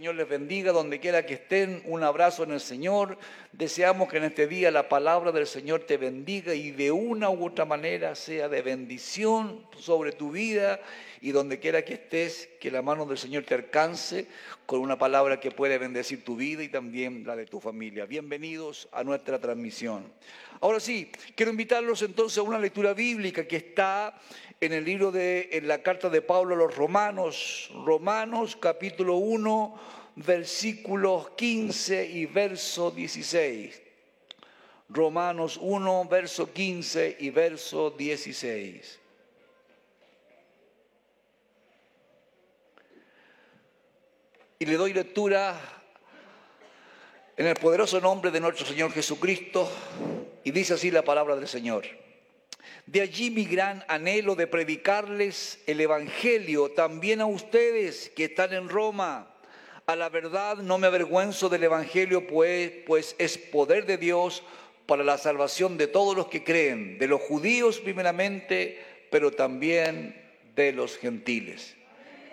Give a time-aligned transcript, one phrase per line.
[0.00, 1.82] Señor les bendiga donde quiera que estén.
[1.84, 3.18] Un abrazo en el Señor.
[3.52, 7.44] Deseamos que en este día la palabra del Señor te bendiga y de una u
[7.44, 10.80] otra manera sea de bendición sobre tu vida
[11.20, 14.26] y donde quiera que estés, que la mano del Señor te alcance
[14.64, 18.06] con una palabra que puede bendecir tu vida y también la de tu familia.
[18.06, 20.10] Bienvenidos a nuestra transmisión.
[20.60, 24.18] Ahora sí, quiero invitarlos entonces a una lectura bíblica que está
[24.60, 29.80] en el libro de en la carta de Pablo a los Romanos, Romanos capítulo 1,
[30.16, 33.82] versículos 15 y verso 16.
[34.88, 38.99] Romanos 1, verso 15 y verso 16.
[44.62, 45.58] Y le doy lectura
[47.34, 49.66] en el poderoso nombre de nuestro Señor Jesucristo
[50.44, 51.86] y dice así la palabra del Señor.
[52.84, 58.68] De allí mi gran anhelo de predicarles el Evangelio también a ustedes que están en
[58.68, 59.34] Roma.
[59.86, 64.42] A la verdad no me avergüenzo del Evangelio, pues, pues es poder de Dios
[64.84, 68.78] para la salvación de todos los que creen, de los judíos primeramente,
[69.10, 70.22] pero también
[70.54, 71.79] de los gentiles.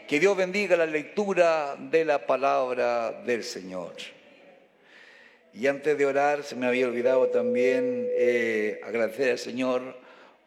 [0.08, 3.94] Que Dios bendiga la lectura de la palabra del Señor.
[5.54, 9.98] Y antes de orar, se me había olvidado también eh, agradecer al Señor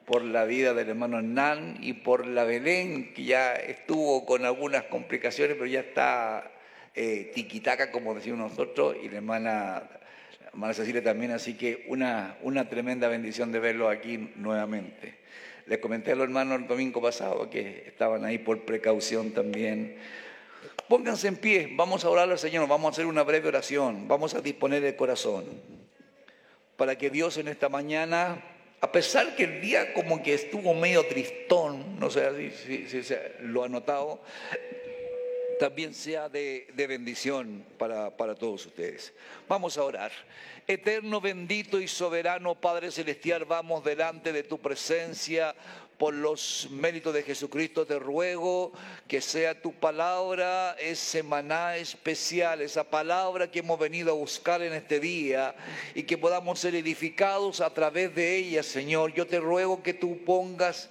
[0.07, 4.85] por la vida del hermano Hernán y por la Belén, que ya estuvo con algunas
[4.85, 6.51] complicaciones, pero ya está
[6.95, 9.83] eh, tiquitaca, como decimos nosotros, y la hermana,
[10.55, 15.20] hermana Cecilia también, así que una, una tremenda bendición de verlo aquí nuevamente.
[15.71, 19.99] Les comenté a los hermanos el domingo pasado que estaban ahí por precaución también.
[20.89, 24.35] Pónganse en pie, vamos a orar al Señor, vamos a hacer una breve oración, vamos
[24.35, 25.45] a disponer el corazón
[26.77, 28.43] para que Dios en esta mañana
[28.81, 33.05] a pesar que el día como que estuvo medio tristón, no sé si,
[33.43, 34.23] lo ha notado,
[35.61, 39.13] también sea de, bendición para, para todos ustedes.
[39.47, 40.11] Vamos a orar.
[40.67, 45.55] Eterno, bendito y soberano Padre Celestial, vamos delante de tu presencia
[45.99, 48.73] por los méritos de Jesucristo, te ruego
[49.07, 54.73] que sea tu palabra ese maná especial, esa palabra que hemos venido a buscar en
[54.73, 55.55] este día
[55.95, 59.13] y que podamos ser edificados a través de ella, Señor.
[59.13, 60.89] Yo te ruego que tú pongas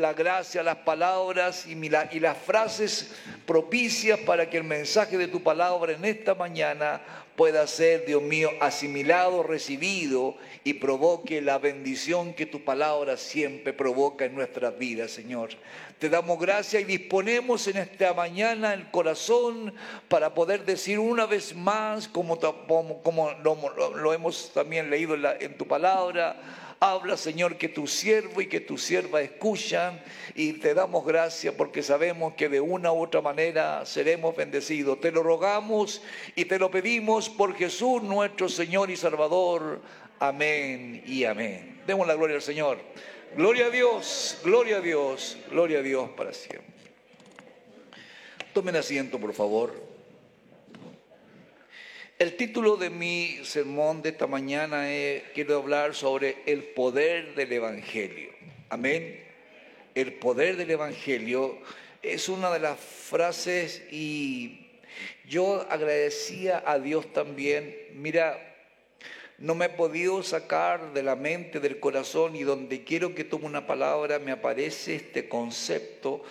[0.00, 3.12] la gracia, las palabras y, y las frases
[3.46, 7.00] propicias para que el mensaje de tu palabra en esta mañana
[7.36, 14.24] pueda ser, Dios mío, asimilado, recibido y provoque la bendición que tu palabra siempre provoca
[14.24, 15.50] en nuestras vidas, Señor.
[15.98, 19.72] Te damos gracias y disponemos en esta mañana el corazón
[20.08, 26.36] para poder decir una vez más, como, como, lo, hemos también leído en tu palabra,
[26.78, 30.02] Habla, Señor, que tu siervo y que tu sierva escuchan
[30.34, 35.00] y te damos gracias porque sabemos que de una u otra manera seremos bendecidos.
[35.00, 36.02] Te lo rogamos
[36.34, 39.80] y te lo pedimos por Jesús, nuestro Señor y Salvador.
[40.18, 41.80] Amén y amén.
[41.86, 42.78] Demos la gloria al Señor.
[43.34, 46.74] Gloria a Dios, gloria a Dios, gloria a Dios para siempre.
[48.52, 49.85] Tomen asiento, por favor.
[52.18, 57.52] El título de mi sermón de esta mañana es, quiero hablar sobre el poder del
[57.52, 58.30] Evangelio.
[58.70, 59.22] Amén.
[59.94, 61.58] El poder del Evangelio
[62.02, 64.66] es una de las frases y
[65.28, 67.76] yo agradecía a Dios también.
[67.92, 68.38] Mira,
[69.36, 73.44] no me he podido sacar de la mente, del corazón y donde quiero que tome
[73.44, 76.24] una palabra me aparece este concepto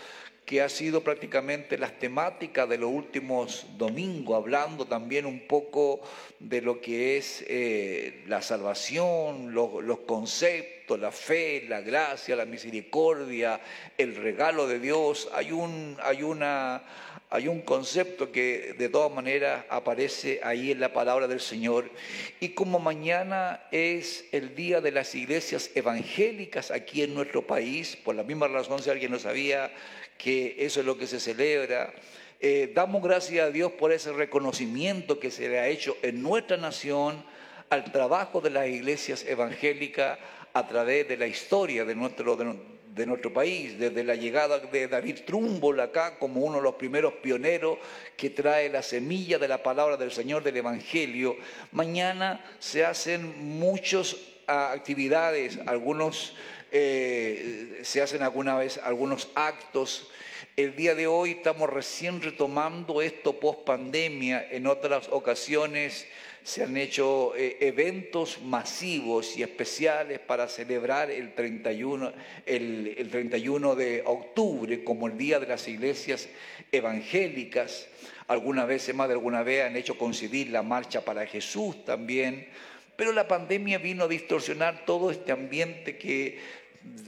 [0.45, 6.01] que ha sido prácticamente las temáticas de los últimos domingos, hablando también un poco
[6.39, 13.59] de lo que es eh, la salvación, los, conceptos, la fe, la gracia, la misericordia,
[13.97, 15.29] el regalo de Dios.
[15.33, 16.83] Hay un, hay una,
[17.35, 21.89] hay un concepto que de todas maneras aparece ahí en la palabra del Señor.
[22.39, 28.15] Y como mañana es el día de las iglesias evangélicas aquí en nuestro país, por
[28.15, 29.71] la misma razón si alguien no sabía,
[30.17, 31.93] que eso es lo que se celebra.
[32.39, 36.55] Eh, damos gracias a Dios por ese reconocimiento que se le ha hecho en nuestra
[36.55, 37.25] nación
[37.69, 40.19] al trabajo de las iglesias evangélicas
[40.53, 42.55] a través de la historia de nuestro, de,
[43.05, 47.77] nuestro país, desde la llegada de David Trumbull acá como uno de los primeros pioneros
[48.15, 51.35] que trae la semilla de la palabra del Señor del Evangelio.
[51.71, 54.15] Mañana se hacen muchas
[54.47, 56.35] ah, actividades, algunos
[56.71, 60.09] eh, se hacen alguna vez algunos actos
[60.57, 64.45] El día de hoy estamos recién retomando esto post pandemia.
[64.51, 66.07] En otras ocasiones
[66.45, 72.13] se han hecho eh, eventos masivos y especiales para celebrar el 31,
[72.45, 76.29] el, el 31 de octubre como el Día de las Iglesias
[76.71, 77.87] Evangélicas.
[78.27, 82.47] Algunas veces, más de alguna vez, han hecho coincidir la marcha para Jesús también.
[82.95, 86.37] Pero la pandemia vino a distorsionar todo este ambiente que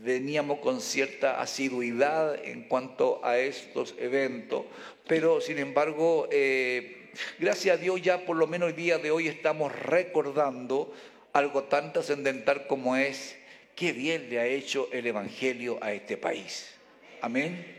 [0.01, 4.65] veníamos con cierta asiduidad en cuanto a estos eventos.
[5.07, 7.06] Pero, sin embargo, eh,
[7.39, 10.93] Gracias a Dios ya por lo menos el día de hoy estamos recordando
[11.33, 13.37] algo tan trascendental como es
[13.75, 16.73] qué bien le ha hecho el Evangelio a este país.
[17.21, 17.75] Amén.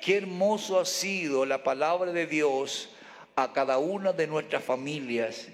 [0.00, 2.90] Qué hermoso ha sido la palabra de Dios
[3.36, 5.48] a cada una de nuestras familias.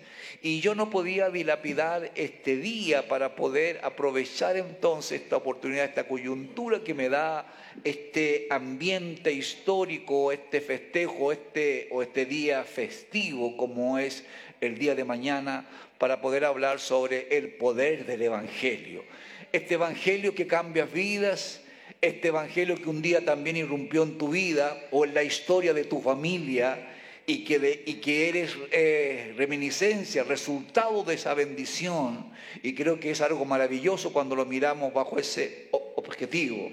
[0.46, 6.84] Y yo no podía dilapidar este día para poder aprovechar entonces esta oportunidad, esta coyuntura
[6.84, 7.52] que me da
[7.82, 14.22] este ambiente histórico, este festejo, este, o este día festivo como es
[14.60, 19.02] el día de mañana, para poder hablar sobre el poder del Evangelio.
[19.50, 21.60] Este Evangelio que cambia vidas,
[22.00, 25.82] este Evangelio que un día también irrumpió en tu vida o en la historia de
[25.82, 26.92] tu familia
[27.26, 32.30] y que, y que eres eh, reminiscencia, resultado de esa bendición.
[32.62, 36.70] Y creo que es algo maravilloso cuando lo miramos bajo ese objetivo.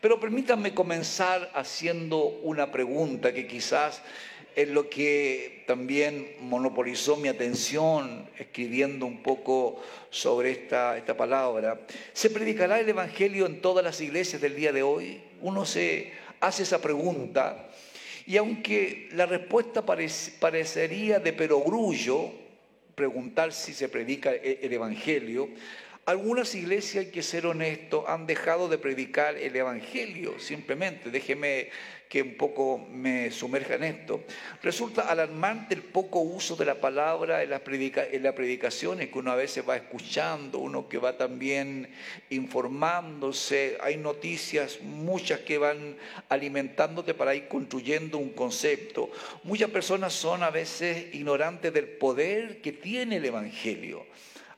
[0.00, 4.00] Pero permítanme comenzar haciendo una pregunta que quizás
[4.56, 11.82] es lo que también monopolizó mi atención escribiendo un poco sobre esta, esta palabra.
[12.14, 15.20] ¿Se predicará el Evangelio en todas las iglesias del día de hoy?
[15.42, 17.68] Uno se hace esa pregunta
[18.30, 22.30] y aunque la respuesta parecería de perogrullo,
[22.94, 25.48] preguntar si se predica e-, el Evangelio,
[26.06, 31.10] algunas iglesias, hay que ser honesto, han dejado de predicar el Evangelio, simplemente.
[31.10, 31.70] Déjeme
[32.10, 34.24] que un poco me sumerja en esto.
[34.64, 39.30] Resulta alarmante el poco uso de la palabra en las, en las predicaciones que uno
[39.30, 41.88] a veces va escuchando, uno que va también
[42.30, 43.78] informándose.
[43.80, 45.96] Hay noticias, muchas que van
[46.28, 49.12] alimentándote para ir construyendo un concepto.
[49.44, 54.04] Muchas personas son a veces ignorantes del poder que tiene el Evangelio.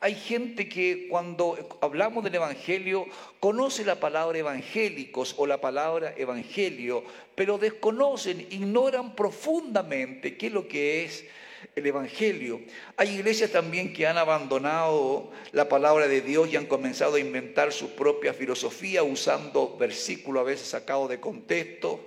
[0.03, 3.07] Hay gente que cuando hablamos del Evangelio
[3.39, 7.05] conoce la palabra evangélicos o la palabra evangelio,
[7.37, 11.25] pero desconocen, ignoran profundamente qué es lo que es
[11.77, 12.61] el Evangelio.
[12.97, 17.73] Hay iglesias también que han abandonado la palabra de Dios y han comenzado a inventar
[17.73, 22.05] su propia filosofía usando versículos a veces sacados de contexto,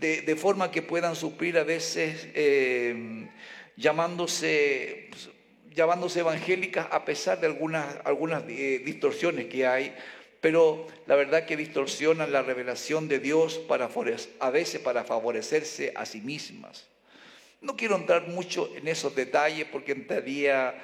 [0.00, 3.28] de, forma que puedan suplir a veces eh,
[3.76, 5.08] llamándose...
[5.78, 9.94] Llamándose evangélicas a pesar de algunas, algunas eh, distorsiones que hay,
[10.40, 13.88] pero la verdad que distorsionan la revelación de Dios para,
[14.40, 16.88] a veces para favorecerse a sí mismas.
[17.60, 20.74] No quiero entrar mucho en esos detalles porque entraría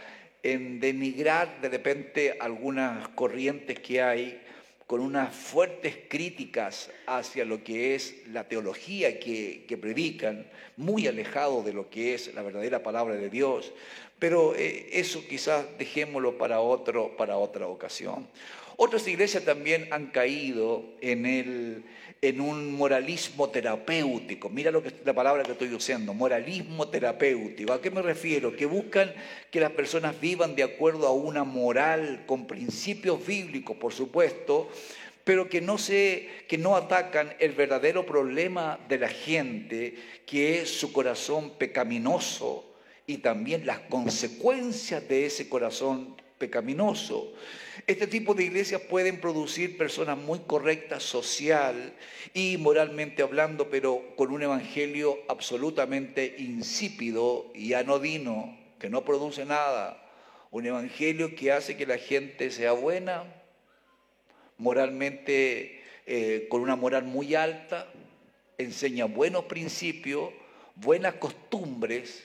[0.44, 4.40] en denigrar de repente algunas corrientes que hay
[4.86, 10.46] con unas fuertes críticas hacia lo que es la teología que predican,
[10.76, 13.72] muy alejado de lo que es la verdadera palabra de Dios.
[14.18, 18.26] Pero eh, eso quizás dejémoslo para, otro, para otra ocasión.
[18.76, 21.84] Otras iglesias también han caído en, el,
[22.20, 24.48] en un moralismo terapéutico.
[24.48, 27.72] Mira lo que, la palabra que estoy usando, moralismo terapéutico.
[27.72, 28.56] ¿A qué me refiero?
[28.56, 29.14] Que buscan
[29.50, 34.68] que las personas vivan de acuerdo a una moral con principios bíblicos, por supuesto,
[35.22, 39.94] pero que no, se, que no atacan el verdadero problema de la gente,
[40.26, 42.73] que es su corazón pecaminoso
[43.06, 47.32] y también las consecuencias de ese corazón pecaminoso.
[47.86, 51.92] Este tipo de iglesias pueden producir personas muy correctas social
[52.32, 60.00] y moralmente hablando, pero con un evangelio absolutamente insípido y anodino, que no produce nada.
[60.50, 63.24] Un evangelio que hace que la gente sea buena,
[64.56, 67.88] moralmente, eh, con una moral muy alta,
[68.56, 70.30] enseña buenos principios,
[70.76, 72.24] buenas costumbres,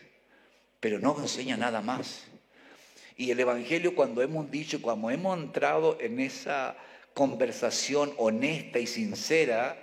[0.80, 2.24] pero no enseña nada más.
[3.18, 6.78] Y el Evangelio, cuando hemos dicho, cuando hemos entrado en esa
[7.14, 9.78] conversación honesta y sincera,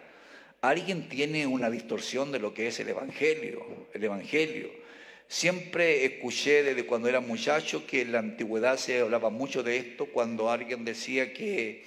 [0.62, 3.88] alguien tiene una distorsión de lo que es el Evangelio.
[3.93, 4.71] El Evangelio.
[5.29, 10.07] Siempre escuché desde cuando era muchacho que en la antigüedad se hablaba mucho de esto,
[10.07, 11.85] cuando alguien decía que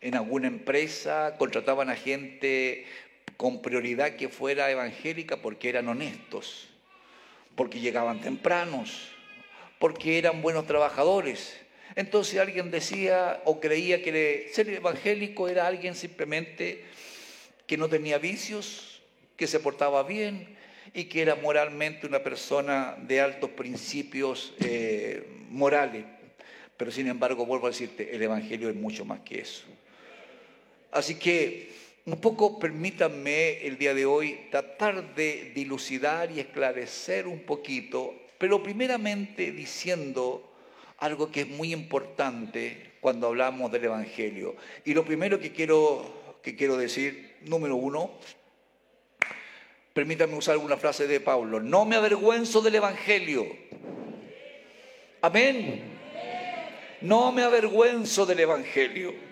[0.00, 2.84] en alguna empresa contrataban a gente
[3.36, 6.67] con prioridad que fuera evangélica porque eran honestos
[7.58, 9.08] porque llegaban tempranos,
[9.80, 11.58] porque eran buenos trabajadores.
[11.96, 16.84] Entonces alguien decía o creía que ser evangélico era alguien simplemente
[17.66, 19.02] que no tenía vicios,
[19.36, 20.56] que se portaba bien
[20.94, 26.04] y que era moralmente una persona de altos principios eh, morales.
[26.76, 29.64] Pero sin embargo, vuelvo a decirte, el Evangelio es mucho más que eso.
[30.92, 31.72] Así que
[32.12, 38.62] un poco permítanme el día de hoy tratar de dilucidar y esclarecer un poquito, pero
[38.62, 40.50] primeramente diciendo
[40.98, 44.56] algo que es muy importante cuando hablamos del Evangelio.
[44.86, 48.12] Y lo primero que quiero, que quiero decir, número uno,
[49.92, 53.46] permítanme usar una frase de Pablo, no me avergüenzo del Evangelio.
[55.20, 55.82] Amén.
[57.02, 59.27] No me avergüenzo del Evangelio.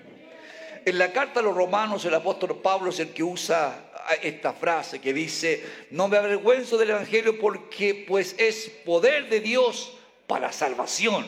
[0.86, 3.90] En la carta a los romanos el apóstol Pablo es el que usa
[4.22, 9.98] esta frase que dice, no me avergüenzo del Evangelio porque pues es poder de Dios
[10.28, 11.26] para salvación.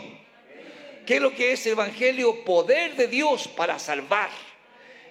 [1.04, 2.44] ¿Qué es lo que es el Evangelio?
[2.44, 4.30] Poder de Dios para salvar.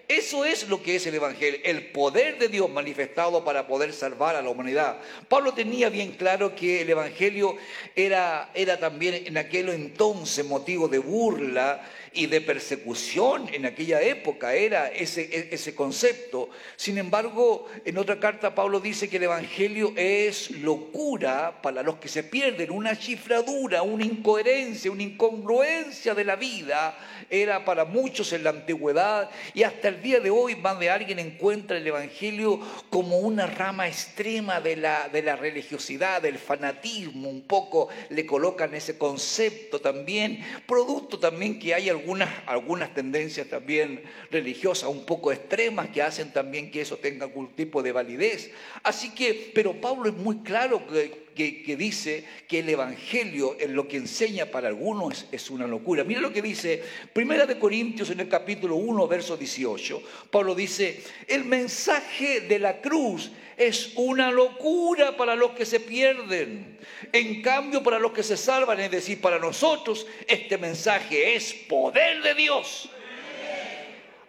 [0.07, 4.37] Eso es lo que es el Evangelio, el poder de Dios manifestado para poder salvar
[4.37, 4.99] a la humanidad.
[5.27, 7.57] Pablo tenía bien claro que el Evangelio
[7.93, 14.53] era, era también en aquel entonces motivo de burla y de persecución en aquella época,
[14.53, 16.49] era ese, e, ese concepto.
[16.75, 22.07] Sin embargo, en otra carta Pablo dice que el Evangelio es locura para los que
[22.07, 26.97] se pierden, una chifradura, una incoherencia, una incongruencia de la vida.
[27.29, 31.19] Era para muchos en la antigüedad y hasta el día de hoy más de alguien
[31.19, 32.59] encuentra el Evangelio
[32.89, 38.73] como una rama extrema de la, de la religiosidad, del fanatismo, un poco le colocan
[38.73, 45.89] ese concepto también, producto también que hay algún algunas, tendencias también religiosas un poco extremas
[45.89, 48.51] que hacen también que eso tenga algún tipo de validez.
[48.83, 53.97] Así que, pero Pablo es muy claro que, dice que el Evangelio en lo que
[53.97, 56.03] enseña para algunos es, una locura.
[56.03, 56.81] Mira lo que dice
[57.13, 60.01] Primera de Corintios en el capítulo 1, verso 18.
[60.31, 66.77] Pablo dice, el mensaje de la cruz es una locura para los que se pierden.
[67.11, 72.21] En cambio, para los que se salvan, es decir, para nosotros, este mensaje es poder
[72.21, 72.87] de Dios.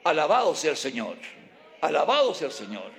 [0.03, 1.17] Alabado sea el Señor.
[1.83, 2.99] Alabado sea el Señor.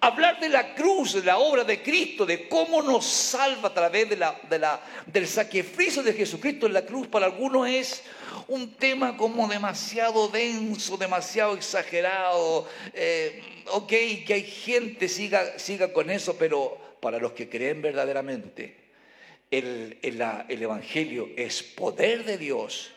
[0.00, 4.08] Hablar de la cruz, de la obra de Cristo, de cómo nos salva a través
[4.08, 8.02] de la, del sacrificio de Jesucristo en la cruz, para algunos es
[8.48, 12.68] un tema como demasiado denso, demasiado exagerado.
[12.94, 13.88] Eh, ok,
[14.26, 18.76] que hay gente siga, siga con eso, pero para los que creen verdaderamente,
[19.50, 22.90] el, el Evangelio es poder de Dios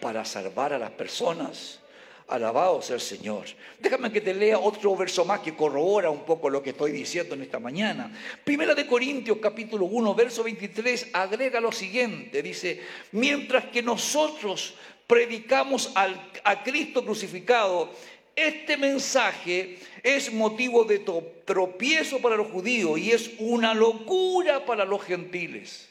[0.00, 1.80] para salvar a las personas.
[2.26, 3.44] Alabado sea el Señor.
[3.78, 7.34] Déjame que te lea otro verso más que corrobora un poco lo que estoy diciendo
[7.34, 8.10] en esta mañana.
[8.42, 12.42] Primera de Corintios capítulo 1, verso 23, agrega lo siguiente.
[12.42, 12.80] Dice,
[13.12, 14.74] mientras que nosotros
[15.06, 17.90] predicamos a Cristo crucificado,
[18.34, 21.00] este mensaje es motivo de
[21.44, 25.90] tropiezo para los judíos y es una locura para los gentiles.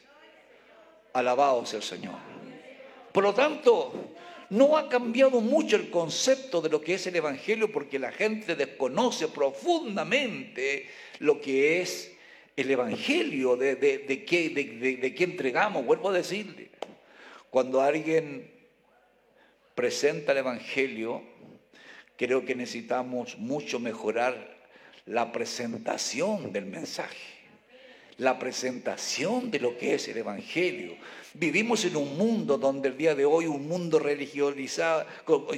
[1.12, 2.16] Alabado sea el Señor.
[3.12, 4.13] Por lo tanto,
[4.54, 8.54] no ha cambiado mucho el concepto de lo que es el Evangelio porque la gente
[8.54, 10.86] desconoce profundamente
[11.18, 12.12] lo que es
[12.56, 15.84] el Evangelio, de, de, qué, de, qué entregamos.
[15.84, 16.70] Vuelvo a decirle,
[17.50, 18.48] cuando alguien
[19.74, 21.22] presenta el Evangelio,
[22.16, 24.56] creo que necesitamos mucho mejorar
[25.06, 27.33] la presentación del mensaje
[28.18, 30.96] la presentación de lo que es el Evangelio.
[31.34, 35.06] Vivimos en un mundo donde el día de hoy, un mundo religiosidad,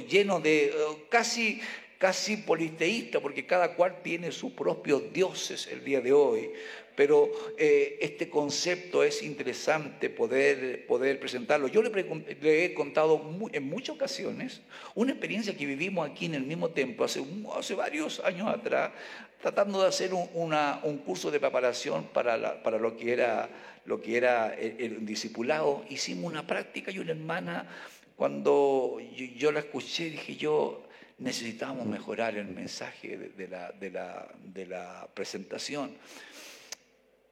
[0.09, 0.73] lleno de eh,
[1.09, 1.61] casi
[1.97, 6.51] casi politeísta, porque cada cual tiene sus propios dioses el día de hoy.
[6.97, 11.67] Pero eh, este concepto es interesante poder, poder presentarlo.
[11.67, 14.61] Yo le, he contado en muchas ocasiones
[14.95, 18.93] una experiencia que vivimos aquí en el mismo templo hace, varios años atrás,
[19.39, 23.47] tratando de hacer un, curso de preparación para, para lo que era,
[23.85, 25.85] lo que era el, discipulado.
[25.91, 27.67] Hicimos una práctica y una hermana,
[28.15, 28.97] cuando
[29.35, 30.81] yo, la escuché, dije yo,
[31.19, 35.95] necesitamos mejorar el mensaje de la presentación.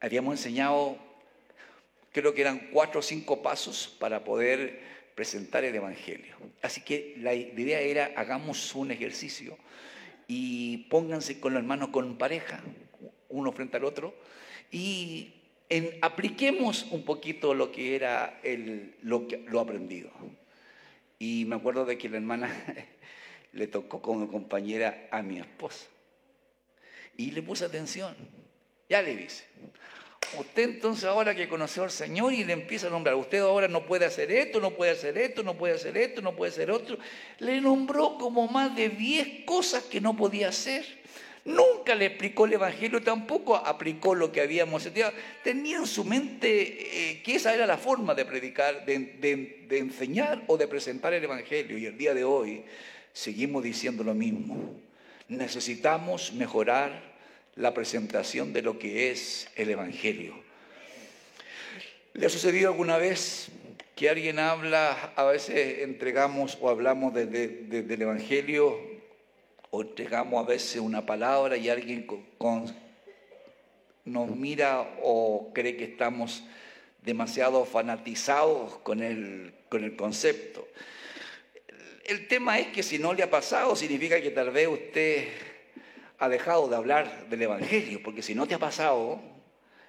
[0.01, 0.97] Habíamos enseñado,
[2.11, 4.81] creo que eran cuatro o cinco pasos para poder
[5.15, 6.35] presentar el Evangelio.
[6.61, 9.57] Así que la idea era, hagamos un ejercicio
[10.27, 12.61] y pónganse con las manos con pareja,
[13.29, 14.13] uno frente al otro,
[14.71, 15.33] y
[16.01, 20.11] apliquemos un poquito lo que era el, lo, lo aprendido.
[21.17, 22.51] Y me acuerdo de que la hermana
[23.53, 25.87] le tocó como compañera a mi esposa.
[27.17, 28.15] Y le puse atención.
[28.89, 29.43] Ya le dice.
[30.37, 33.85] Usted entonces ahora que conoció al Señor y le empieza a nombrar, usted ahora no
[33.85, 36.97] puede hacer esto, no puede hacer esto, no puede hacer esto, no puede hacer otro.
[37.39, 40.83] Le nombró como más de 10 cosas que no podía hacer.
[41.45, 45.13] Nunca le explicó el Evangelio, tampoco aplicó lo que habíamos estudiado.
[45.43, 48.97] Tenía en su mente eh, que esa era la forma de predicar, de,
[49.67, 51.77] de enseñar o de presentar el Evangelio.
[51.77, 52.63] Y el día de hoy
[53.13, 54.73] seguimos diciendo lo mismo.
[55.27, 57.14] Necesitamos mejorar
[57.55, 60.35] la presentación de lo que es el Evangelio.
[62.13, 63.49] ¿Le ha sucedido alguna vez
[63.95, 68.77] que alguien habla, a veces entregamos o hablamos del Evangelio
[69.69, 72.05] o entregamos a veces una palabra y alguien
[74.03, 76.43] nos mira o cree que estamos
[77.03, 80.67] demasiado fanatizados con el, con el concepto.
[82.03, 85.27] El tema es que si no le ha pasado, significa que tal vez usted
[86.19, 89.19] ha dejado de hablar del Evangelio, porque si no te ha pasado,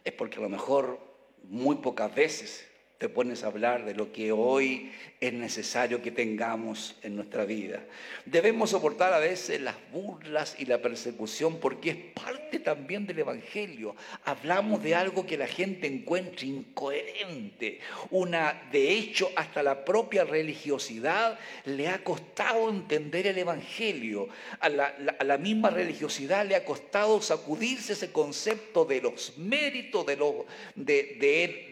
[0.05, 1.01] es porque a lo mejor
[1.43, 2.69] muy pocas veces
[2.99, 7.83] te pones a hablar de lo que hoy es necesario que tengamos en nuestra vida.
[8.27, 13.97] Debemos soportar a veces las burlas y la persecución porque es parte también del Evangelio.
[14.25, 17.81] Hablamos de algo que la gente encuentra incoherente.
[18.11, 24.29] Una, de hecho, hasta la propia religiosidad le ha costado entender el Evangelio.
[24.61, 30.47] A la, misma religiosidad le ha costado sacudirse ese concepto de los méritos de, lo,
[30.75, 31.71] de, de,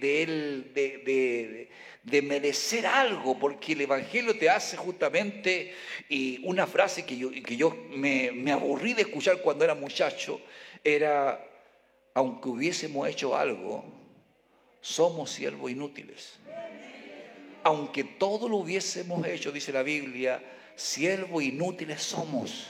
[1.04, 1.68] de,
[2.04, 5.74] merecer algo, porque el Evangelio te hace justamente,
[6.08, 10.40] y una frase que yo, que yo me, me aburrí de escuchar cuando era muchacho,
[10.82, 11.42] era,
[12.12, 13.84] aunque hubiésemos hecho algo,
[14.80, 16.38] somos siervos inútiles.
[17.62, 20.42] Aunque todo lo hubiésemos hecho, dice la Biblia,
[20.76, 22.66] siervos inútiles somos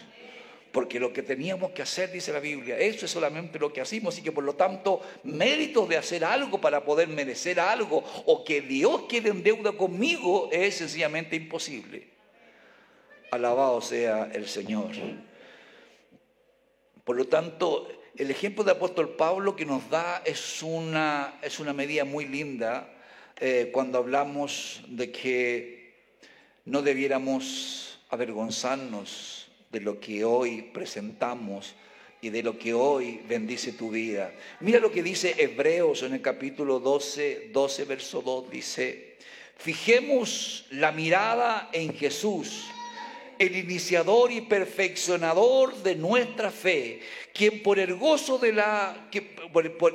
[0.74, 4.18] porque lo que teníamos que hacer, dice la Biblia, eso es solamente lo que hacemos
[4.18, 8.60] y que por lo tanto méritos de hacer algo para poder merecer algo o que
[8.60, 12.08] Dios quede en deuda conmigo es sencillamente imposible.
[13.30, 14.90] Alabado sea el Señor.
[17.04, 21.72] Por lo tanto, el ejemplo del apóstol Pablo que nos da es una, es una
[21.72, 22.92] medida muy linda
[23.38, 25.94] eh, cuando hablamos de que
[26.64, 29.43] no debiéramos avergonzarnos
[29.74, 31.74] de lo que hoy presentamos
[32.22, 34.32] y de lo que hoy bendice tu vida.
[34.60, 39.16] Mira lo que dice Hebreos en el capítulo 12, 12, verso 2, dice,
[39.56, 42.66] fijemos la mirada en Jesús,
[43.36, 47.00] el iniciador y perfeccionador de nuestra fe,
[47.34, 49.08] quien por el gozo de la,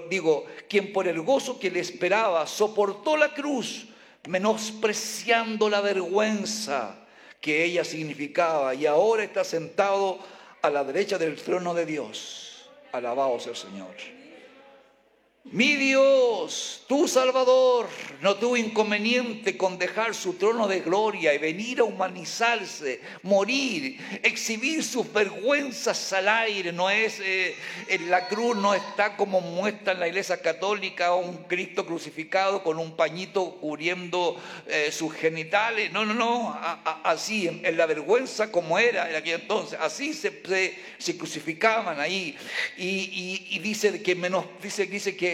[0.10, 3.88] digo, quien por el gozo que le esperaba soportó la cruz,
[4.28, 6.99] menospreciando la vergüenza
[7.42, 10.20] que ella significaba y ahora está sentado
[10.62, 12.70] a la derecha del trono de Dios.
[12.92, 14.19] Alabado sea el Señor.
[15.46, 17.88] Mi Dios, tu Salvador,
[18.22, 24.84] no tuvo inconveniente con dejar su trono de gloria y venir a humanizarse, morir, exhibir
[24.84, 26.72] sus vergüenzas al aire.
[26.72, 27.56] No es, eh,
[27.88, 32.78] en la cruz no está como muestra en la iglesia católica un Cristo crucificado con
[32.78, 35.92] un pañito cubriendo eh, sus genitales.
[35.92, 36.60] No, no, no,
[37.04, 40.44] así, en, la vergüenza como era en aquel entonces, así se,
[40.98, 42.38] se, crucificaban ahí.
[42.78, 45.29] Y, dice que menos, dice, dice que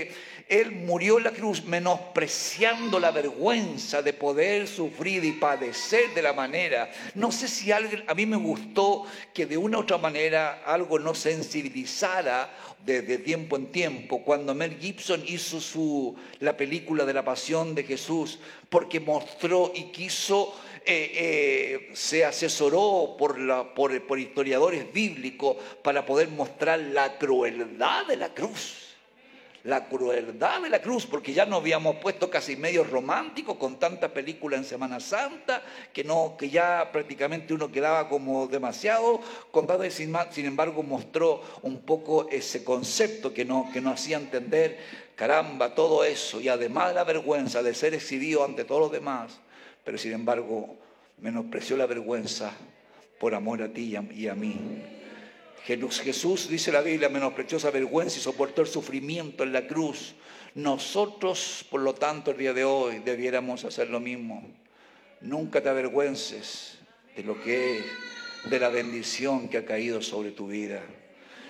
[0.47, 6.34] él murió en la cruz menospreciando la vergüenza de poder sufrir y padecer de la
[6.34, 6.91] manera.
[7.15, 10.99] No sé si alguien, a mí me gustó que de una u otra manera algo
[10.99, 12.55] nos sensibilizara
[12.86, 17.84] desde tiempo en tiempo, cuando Mel Gibson hizo su, la película de la pasión de
[17.84, 18.38] Jesús,
[18.69, 20.53] porque mostró y quiso
[20.86, 28.31] eh, eh, se asesoró por, por historiadores bíblicos para poder mostrar la crueldad de la
[28.36, 28.85] cruz
[29.65, 34.13] la crueldad de la cruz, porque ya nos habíamos puesto casi medio romántico con tanta
[34.13, 39.89] película en Semana Santa, que, no, que ya prácticamente uno quedaba como demasiado contado, y
[39.89, 44.78] sin, embargo mostró un poco ese concepto que no, que no hacía entender,
[45.15, 49.39] caramba, todo eso, y además la vergüenza de ser exhibido ante todos los demás,
[49.84, 50.75] pero sin embargo
[51.17, 52.51] menospreció la vergüenza
[53.19, 54.95] por amor a ti y a mí.
[55.65, 60.13] Jesús, dice la Biblia, menospreció esa vergüenza y soportó el sufrimiento en la cruz.
[60.54, 64.47] Nosotros, por lo tanto, el día de hoy debiéramos hacer lo mismo.
[65.21, 66.78] Nunca te avergüences
[67.15, 67.86] de lo que es,
[68.49, 70.84] de la bendición que ha caído sobre tu vida.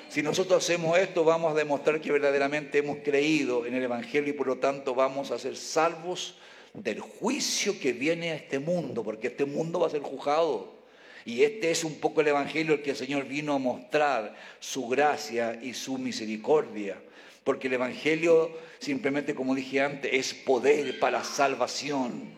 [0.08, 4.38] Si nosotros hacemos esto, vamos a demostrar que verdaderamente hemos creído en el Evangelio y
[4.38, 6.36] por lo tanto vamos a ser salvos
[6.74, 10.75] del juicio que viene a este mundo, porque este mundo va a ser juzgado.
[11.26, 14.88] Y este es un poco el Evangelio el que el Señor vino a mostrar su
[14.88, 17.02] gracia y su misericordia.
[17.44, 22.30] Porque el Evangelio, simplemente como dije antes, es poder para salvación.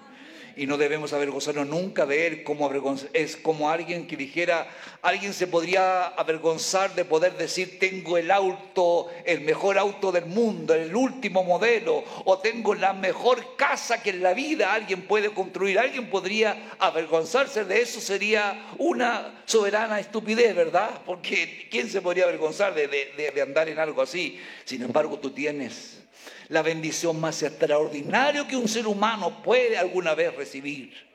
[0.58, 2.70] Y no debemos avergonzarnos nunca de él como
[3.14, 4.68] es como alguien que dijera,
[5.04, 10.74] alguien se podría avergonzar de poder decir tengo el auto, el mejor auto del mundo,
[10.74, 15.78] el último modelo, o tengo la mejor casa que en la vida alguien puede construir.
[15.78, 21.02] Alguien podría avergonzarse de eso, sería una soberana estupidez, ¿verdad?
[21.06, 24.40] Porque ¿quién se podría avergonzar de, de andar en algo así?
[24.66, 26.07] Sin embargo, tú tienes
[26.50, 31.08] la bendición más extraordinaria que un ser humano puede alguna vez recibir.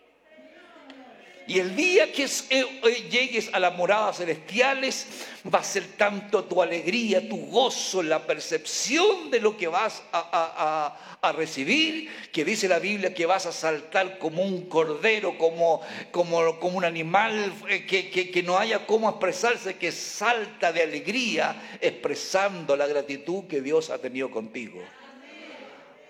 [1.47, 5.07] Y el día que eh, eh, llegues a las moradas celestiales,
[5.53, 10.97] va a ser tanto tu alegría, tu gozo, la percepción de lo que vas a,
[11.37, 16.79] recibir, que dice la Biblia que vas a saltar como un cordero, como, como, como
[16.79, 22.87] un animal eh, que, que no haya cómo expresarse, que salta de alegría, expresando la
[22.87, 24.81] gratitud que Dios ha tenido contigo.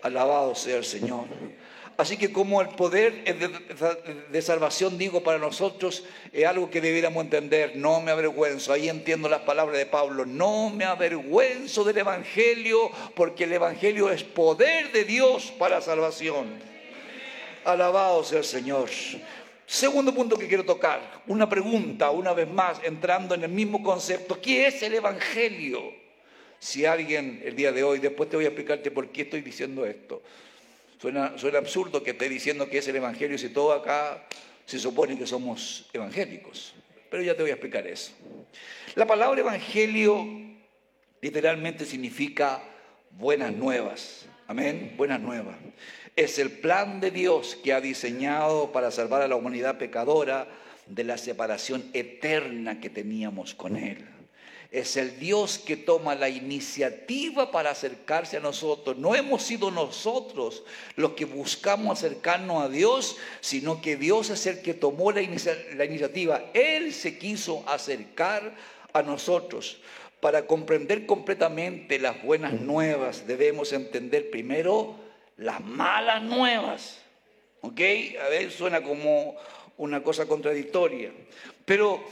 [0.02, 1.26] Alabado sea el Señor.
[1.96, 3.22] Así que como el poder
[4.30, 9.28] de, salvación, digo, para nosotros es algo que debiéramos entender, no me avergüenzo, ahí entiendo
[9.28, 15.04] las palabras de Pablo, no me avergüenzo del Evangelio, porque el Evangelio es poder de
[15.04, 16.46] Dios para salvación.
[17.64, 18.88] Alabado sea el Señor.
[19.66, 24.40] Segundo punto que quiero tocar, una pregunta, una vez más, entrando en el mismo concepto,
[24.40, 26.01] ¿qué es el Evangelio?
[26.62, 29.85] Si alguien el día de hoy, después te voy a explicarte por qué estoy diciendo
[29.85, 30.22] esto.
[30.96, 34.29] Suena, suena absurdo que esté diciendo que es el Evangelio si todo acá
[34.64, 36.72] se supone que somos evangélicos.
[37.11, 38.12] Pero ya te voy a explicar eso.
[38.94, 40.25] La palabra Evangelio
[41.20, 42.62] literalmente significa
[43.11, 44.27] buenas nuevas.
[44.46, 45.57] Amén, buenas nuevas.
[46.14, 50.46] Es el plan de Dios que ha diseñado para salvar a la humanidad pecadora
[50.87, 54.07] de la separación eterna que teníamos con Él.
[54.72, 58.96] Es el Dios que toma la iniciativa para acercarse a nosotros.
[58.96, 60.64] No hemos sido nosotros
[60.96, 66.42] los que buscamos acercarnos a Dios, sino que Dios es el que tomó la, iniciativa.
[66.54, 68.54] Él se quiso acercar
[68.94, 69.76] a nosotros.
[70.20, 74.94] Para comprender completamente las buenas nuevas debemos entender primero
[75.37, 76.98] las malas nuevas.
[77.61, 77.80] ¿Ok?
[78.24, 79.37] A ver, suena como
[79.76, 81.12] una cosa contradictoria.
[81.66, 82.02] Pero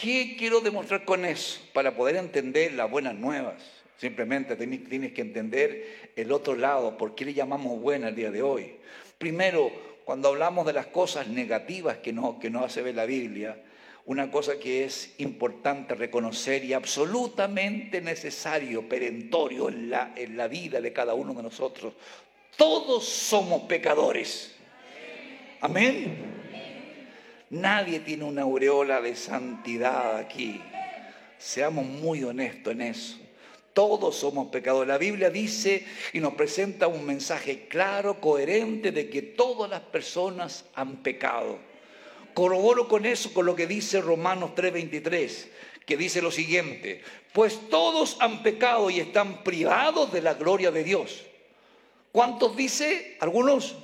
[0.00, 1.60] ¿Qué quiero demostrar con eso?
[1.72, 3.62] Para poder entender las buenas nuevas.
[3.98, 8.42] Simplemente tienes que entender el otro lado, por qué le llamamos buena el día de
[8.42, 8.76] hoy.
[9.16, 9.72] Primero,
[10.04, 13.62] cuando hablamos de las cosas negativas que no, que no hace ver la Biblia,
[14.04, 20.80] una cosa que es importante reconocer y absolutamente necesario, perentorio en la, en la vida
[20.80, 21.94] de cada uno de nosotros,
[22.56, 24.54] todos somos pecadores.
[25.60, 26.35] Amén.
[27.50, 30.60] Nadie tiene una aureola de santidad aquí.
[31.38, 33.18] Seamos muy honestos en eso.
[33.72, 34.88] Todos somos pecadores.
[34.88, 40.64] La Biblia dice y nos presenta un mensaje claro, coherente de que todas las personas
[40.74, 41.58] han pecado.
[42.32, 45.48] Corroboro con eso, con lo que dice Romanos 3:23,
[45.84, 50.82] que dice lo siguiente, pues todos han pecado y están privados de la gloria de
[50.82, 51.22] Dios.
[52.12, 53.18] ¿Cuántos dice?
[53.20, 53.76] ¿Algunos?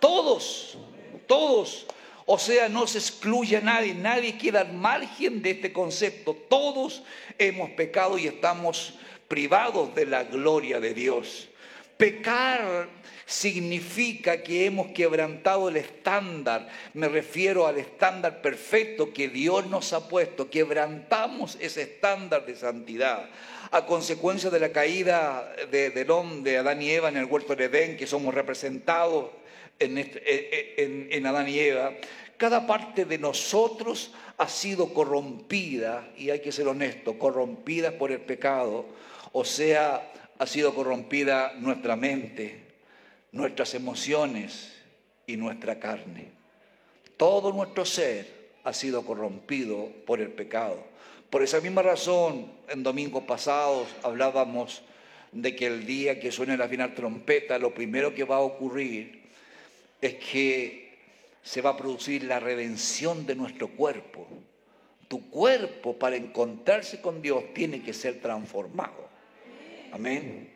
[0.00, 0.76] Todos,
[1.28, 1.86] todos.
[2.26, 6.34] O sea, no se excluye a nadie, nadie queda al margen de este concepto.
[6.48, 7.02] Todos
[7.38, 8.94] hemos pecado y estamos
[9.28, 11.48] privados de la gloria de Dios.
[11.96, 12.88] Pecar
[13.26, 20.08] significa que hemos quebrantado el estándar, me refiero al estándar perfecto que Dios nos ha
[20.08, 23.30] puesto, quebrantamos ese estándar de santidad.
[23.70, 27.96] A consecuencia de la caída de, de Adán y Eva en el huerto de Edén,
[27.96, 29.30] que somos representados
[29.84, 31.92] este, eh, eh, en, Adán y Eva,
[32.36, 38.20] cada parte de nosotros ha sido corrompida, y hay que ser honesto, corrompida por el
[38.20, 38.86] pecado,
[39.32, 42.62] o sea, ha sido corrompida nuestra mente,
[43.32, 44.72] nuestras emociones
[45.26, 46.30] y nuestra carne.
[47.16, 48.26] Todo nuestro ser
[48.64, 50.84] ha sido corrompido por el pecado.
[51.30, 54.82] Por esa misma razón, en domingos pasados hablábamos
[55.32, 59.21] de que el día que suene la final trompeta, lo primero que va a ocurrir
[60.02, 60.98] es que
[61.42, 64.26] se va a producir la redención de nuestro cuerpo.
[65.08, 69.08] Tu cuerpo para encontrarse con Dios tiene que ser transformado.
[69.92, 70.50] Amén.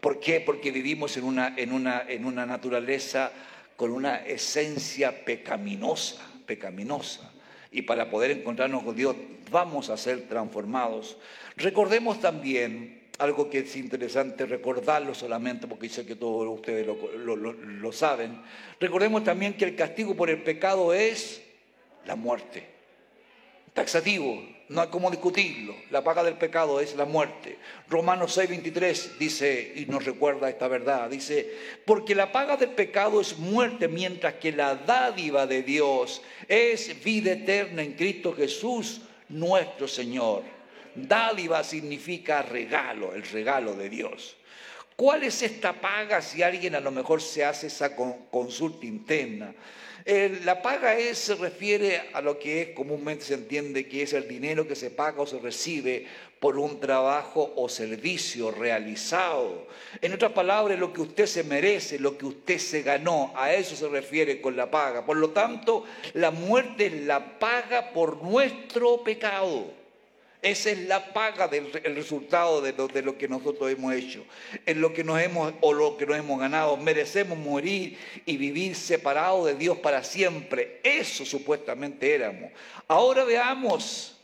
[0.00, 0.40] ¿Por qué?
[0.40, 3.32] Porque vivimos en una, en una, en una naturaleza
[3.76, 7.32] con una esencia pecaminosa, pecaminosa.
[7.70, 9.16] Y para poder encontrarnos con Dios
[9.50, 11.16] vamos a ser transformados.
[11.56, 18.40] Recordemos también algo que es interesante recordarlo solamente, porque sé que todos ustedes lo, saben.
[18.80, 21.42] Recordemos también que el castigo por el pecado es
[22.06, 22.66] la muerte.
[23.74, 25.74] Taxativo, no hay cómo discutirlo.
[25.90, 27.58] La paga del pecado es la muerte.
[27.88, 31.50] Romanos 6:23 dice, y nos recuerda esta verdad, dice,
[31.84, 37.32] porque la paga del pecado es muerte, mientras que la dádiva de Dios es vida
[37.32, 40.42] eterna en Cristo Jesús, nuestro Señor.
[40.94, 44.36] Dádiva significa regalo, el regalo de Dios.
[44.96, 49.54] ¿Cuál es esta paga si alguien a lo mejor se hace esa consulta interna?
[50.44, 54.66] la paga es, se refiere a lo que comúnmente se entiende que es el dinero
[54.66, 56.06] que se paga o se recibe
[56.40, 59.68] por un trabajo o servicio realizado.
[60.00, 63.76] En otras palabras, lo que usted se merece, lo que usted se ganó, a eso
[63.76, 65.06] se refiere con la paga.
[65.06, 69.81] Por lo tanto, la muerte es la paga por nuestro pecado.
[70.42, 74.26] Esa es la paga del resultado de lo, de lo, que nosotros hemos hecho,
[74.66, 76.76] en lo que nos hemos o lo que nos hemos ganado.
[76.76, 80.80] Merecemos morir y vivir separados de Dios para siempre.
[80.82, 82.50] Eso supuestamente éramos.
[82.88, 84.18] Ahora veamos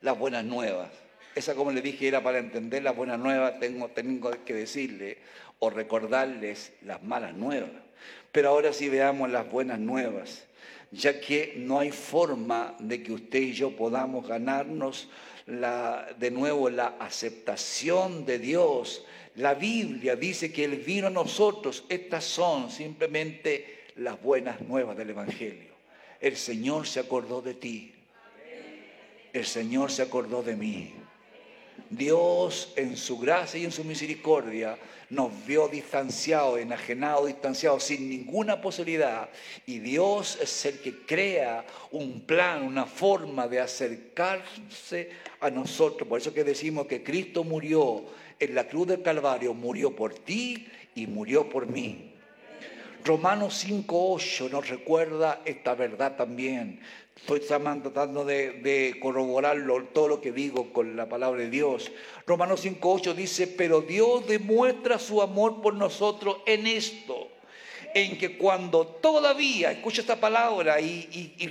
[0.00, 0.90] las buenas nuevas.
[1.34, 3.58] Esa, como le dije, era para entender las buenas nuevas.
[3.58, 5.18] Tengo, tengo que decirle
[5.58, 7.70] o recordarles las malas nuevas.
[8.30, 10.44] Pero ahora sí veamos las buenas nuevas,
[10.92, 15.08] ya que no hay forma de que usted y yo podamos ganarnos
[15.46, 19.04] de nuevo la aceptación de Dios.
[19.36, 21.84] La Biblia dice que Él vino a nosotros.
[21.88, 25.74] Estas son simplemente las buenas nuevas del Evangelio.
[26.20, 27.94] El Señor se acordó de ti.
[29.32, 30.94] El Señor se acordó de mí.
[31.90, 34.78] Dios en su gracia y en su misericordia
[35.10, 39.28] nos vio distanciados, enajenados, distanciados, sin ninguna posibilidad.
[39.66, 45.10] Y Dios es el que crea un plan, una forma de acercarse
[45.40, 46.08] a nosotros.
[46.08, 48.04] Por eso que decimos que Cristo murió
[48.38, 52.13] en la cruz del Calvario, murió por ti y murió por mí.
[53.04, 56.80] Romanos 5.8 nos recuerda esta verdad también.
[57.14, 61.92] Estoy tratando de, corroborarlo, todo lo que digo con la palabra de Dios.
[62.26, 67.28] Romanos 5.8 dice, pero Dios demuestra su amor por nosotros en esto,
[67.92, 71.50] en que cuando todavía, escucha esta palabra y, y, y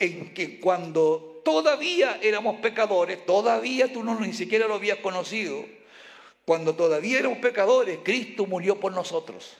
[0.00, 5.66] en que cuando todavía éramos pecadores, todavía tú no ni siquiera lo habías conocido,
[6.46, 9.58] cuando todavía éramos pecadores, Cristo murió por nosotros.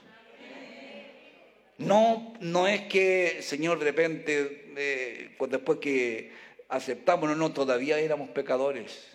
[1.78, 6.32] No, no es que, Señor, de repente, eh, después que
[6.68, 9.08] aceptamos, no, no, todavía éramos pecadores.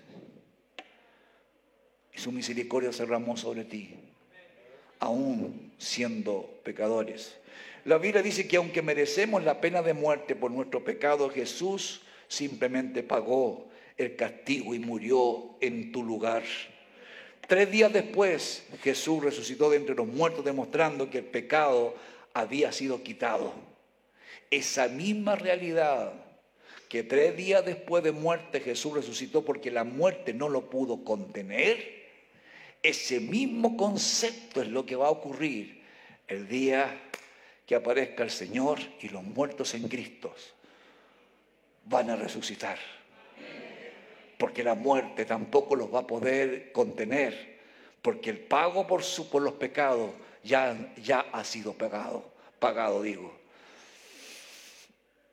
[2.13, 3.95] Y su misericordia se ramó sobre ti,
[4.99, 7.37] aún siendo pecadores.
[7.85, 13.03] La Biblia dice que aunque merecemos la pena de muerte por nuestro pecado, Jesús simplemente
[13.03, 16.43] pagó el castigo y murió en tu lugar.
[17.47, 21.95] Tres días después, Jesús resucitó de entre los muertos, demostrando que el pecado
[22.33, 23.53] había sido quitado.
[24.51, 26.13] Esa misma realidad
[26.89, 31.99] que tres días después de muerte Jesús resucitó porque la muerte no lo pudo contener,
[32.81, 35.83] ese mismo concepto es lo que va a ocurrir
[36.27, 36.99] el día
[37.65, 40.33] que aparezca el Señor y los muertos en Cristo
[41.85, 42.79] van a resucitar.
[44.37, 47.59] Porque la muerte tampoco los va a poder contener,
[48.01, 50.11] porque el pago por, su, por los pecados
[50.43, 53.37] ya, ya ha sido pagado, pagado digo.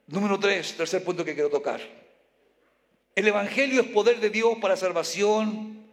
[0.09, 1.81] Número tres, tercer punto que quiero tocar.
[3.15, 5.87] El Evangelio es poder de Dios para salvación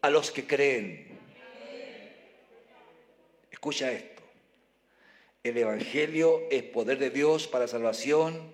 [0.00, 1.18] a los que creen.
[3.50, 4.22] Escucha esto.
[5.42, 8.52] El Evangelio es poder de Dios para salvación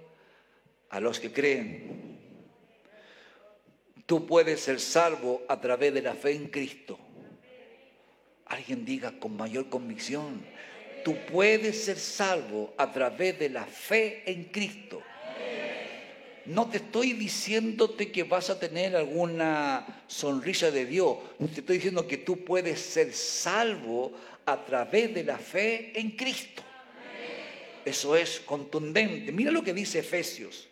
[0.88, 2.18] a los que creen.
[4.06, 6.98] Tú puedes ser salvo a través de la fe en Cristo.
[8.46, 10.44] Alguien diga con mayor convicción,
[11.04, 15.02] tú puedes ser salvo a través de la fe en Cristo.
[16.46, 21.16] No te estoy diciéndote que vas a tener alguna sonrisa de Dios.
[21.38, 24.12] Te estoy diciendo que tú puedes ser salvo
[24.44, 26.62] a través de la fe en Cristo.
[27.84, 29.32] Eso es contundente.
[29.32, 30.68] Mira lo que dice Efesios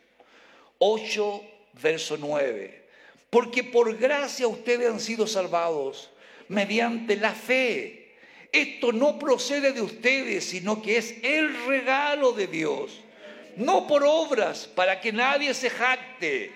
[0.78, 1.42] 8,
[1.82, 2.82] verso 9.
[3.30, 6.10] Porque por gracia ustedes han sido salvados
[6.48, 8.04] mediante la fe.
[8.52, 13.00] Esto no procede de ustedes, sino que es el regalo de Dios.
[13.56, 16.52] No por obras, para que nadie se jacte,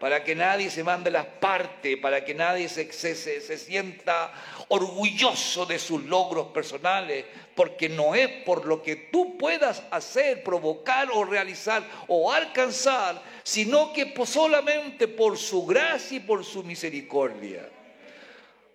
[0.00, 4.32] para que nadie se mande las partes, para que nadie se, se, se sienta
[4.68, 11.08] orgulloso de sus logros personales, porque no es por lo que tú puedas hacer, provocar
[11.12, 17.68] o realizar o alcanzar, sino que solamente por su gracia y por su misericordia.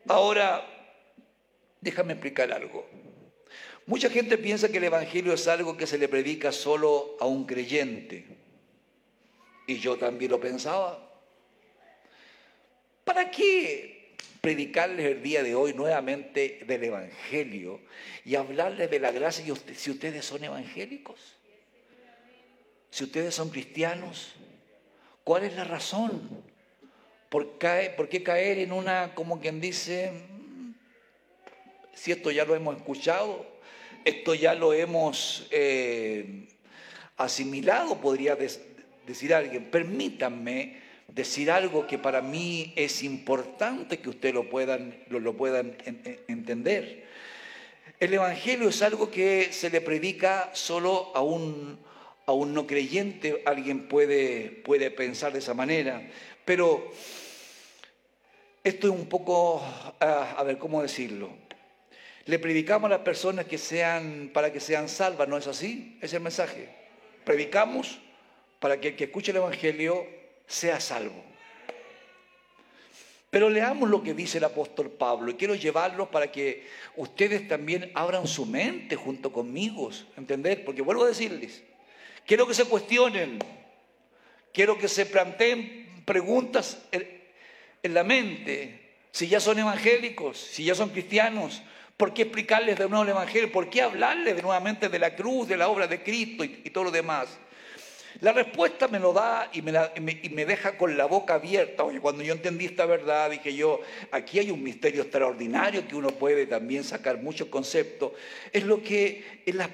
[0.07, 0.65] Ahora,
[1.81, 2.87] déjame explicar algo.
[3.85, 7.45] Mucha gente piensa que el Evangelio es algo que se le predica solo a un
[7.45, 8.25] creyente.
[9.65, 11.03] Y yo también lo pensaba.
[13.03, 17.81] ¿Para qué predicarles el día de hoy nuevamente del Evangelio
[18.25, 21.37] y hablarles de la gracia si ustedes son evangélicos?
[22.89, 24.33] Si ustedes son cristianos,
[25.23, 26.43] ¿cuál es la razón?
[27.29, 30.71] ¿Por, qué caer en una, como quien dice, mm,
[31.93, 33.45] si esto ya lo hemos escuchado,
[34.05, 36.47] esto ya lo hemos eh,
[37.17, 38.37] asimilado, podría
[39.05, 39.65] decir alguien?
[39.65, 45.75] Permítanme decir algo que para mí es importante que ustedes lo puedan, lo, puedan
[46.29, 47.07] entender.
[47.99, 51.77] El Evangelio es algo que se le predica solo a un,
[52.25, 56.07] a un no creyente, alguien puede, puede pensar de esa manera,
[56.47, 56.93] pero
[58.63, 59.61] esto es un poco,
[59.99, 61.29] ah, a ver, ¿cómo decirlo?
[62.23, 65.97] Le predicamos a las personas que sean, para que sean salvas, ¿no es así?
[66.01, 66.69] Es el mensaje.
[67.25, 67.99] Predicamos
[68.61, 70.07] para que el que escuche el Evangelio
[70.47, 71.21] sea salvo.
[73.29, 77.91] Pero leamos lo que dice el apóstol Pablo y quiero llevarlos para que ustedes también
[77.93, 80.63] abran su mente junto conmigo, ¿entender?
[80.63, 81.61] Porque vuelvo a decirles,
[82.25, 83.37] quiero que se cuestionen,
[84.53, 90.89] quiero que se planteen preguntas en la mente, si ya son evangélicos, si ya son
[90.89, 91.61] cristianos,
[91.97, 93.51] ¿por qué explicarles de nuevo el Evangelio?
[93.51, 96.85] ¿Por qué hablarles de nuevamente de la cruz, de la obra de Cristo y, todo
[96.85, 97.27] lo demás?
[98.21, 101.83] La respuesta me lo da y me, deja con la boca abierta.
[101.83, 106.11] Oye, cuando yo entendí esta verdad, dije yo, aquí hay un misterio extraordinario que uno
[106.11, 108.13] puede también sacar muchos conceptos.
[108.53, 109.69] Es lo que en las,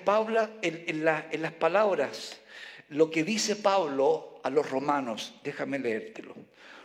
[1.32, 2.41] en las palabras,
[2.93, 6.36] lo que dice Pablo a los romanos, déjame leértelo.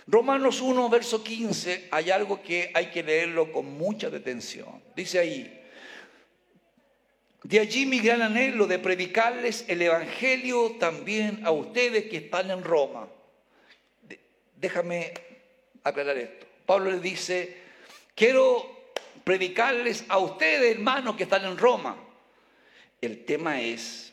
[0.07, 4.83] Romanos 1, verso 15, hay algo que hay que leerlo con mucha detención.
[4.97, 5.55] Dice ahí,
[7.43, 12.65] de allí mi gran anhelo de predicarles el Evangelio también a ustedes que están en
[12.65, 13.07] Roma.
[14.57, 15.13] Déjame
[15.85, 16.47] aclarar esto.
[16.65, 17.57] Pablo le dice,
[18.15, 18.93] quiero
[19.25, 21.97] predicarles a ustedes, hermanos, que están en Roma.
[23.01, 24.08] El tema es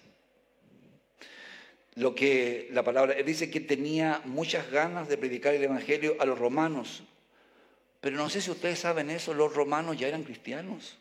[1.96, 6.38] lo que la palabra dice que tenía muchas ganas de predicar el Evangelio a los
[6.38, 7.04] romanos.
[8.02, 10.98] Pero no sé si ustedes saben eso, los romanos ya eran cristianos.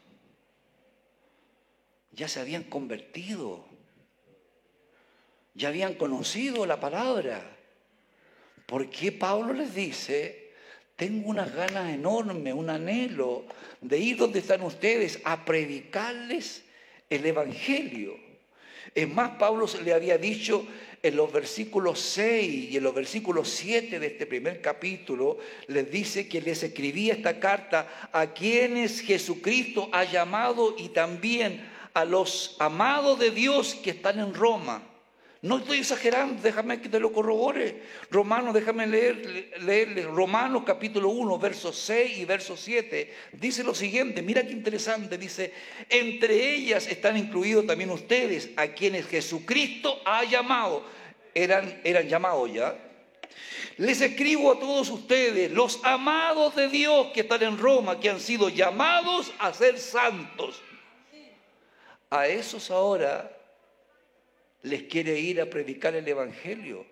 [2.13, 3.65] Ya se habían convertido.
[5.55, 7.43] Ya habían conocido la palabra.
[8.67, 10.53] ¿Por qué Pablo les dice,
[10.95, 13.45] tengo unas ganas enormes, un anhelo
[13.81, 16.65] de ir donde están ustedes a predicarles
[17.11, 18.24] el Evangelio?
[18.95, 20.67] Es más, Pablo le había dicho
[21.03, 26.29] en los versículos 6 y en los versículos 7 de este primer capítulo, les dice
[26.29, 33.19] que les escribía esta carta a quienes Jesucristo ha llamado y también a los amados
[33.19, 34.83] de Dios que están en Roma.
[35.45, 37.83] No estoy exagerando, déjame que te lo corrobore.
[38.11, 40.05] Romanos, déjame leer, leerle.
[40.05, 43.13] Romanos capítulo 1, versos 6 y verso 7.
[43.33, 45.19] Dice lo siguiente, mira qué interesante.
[45.19, 45.53] Dice,
[45.91, 50.83] entre ellas están incluidos también ustedes, a quienes Jesucristo ha llamado.
[51.35, 52.79] Eran, eran llamados ya.
[53.77, 58.21] Les escribo a todos ustedes, los amados de Dios que están en Roma, que han
[58.21, 60.63] sido llamados a ser santos.
[62.09, 63.34] A esos ahora
[64.65, 66.85] les quiere ir a predicar el Evangelio.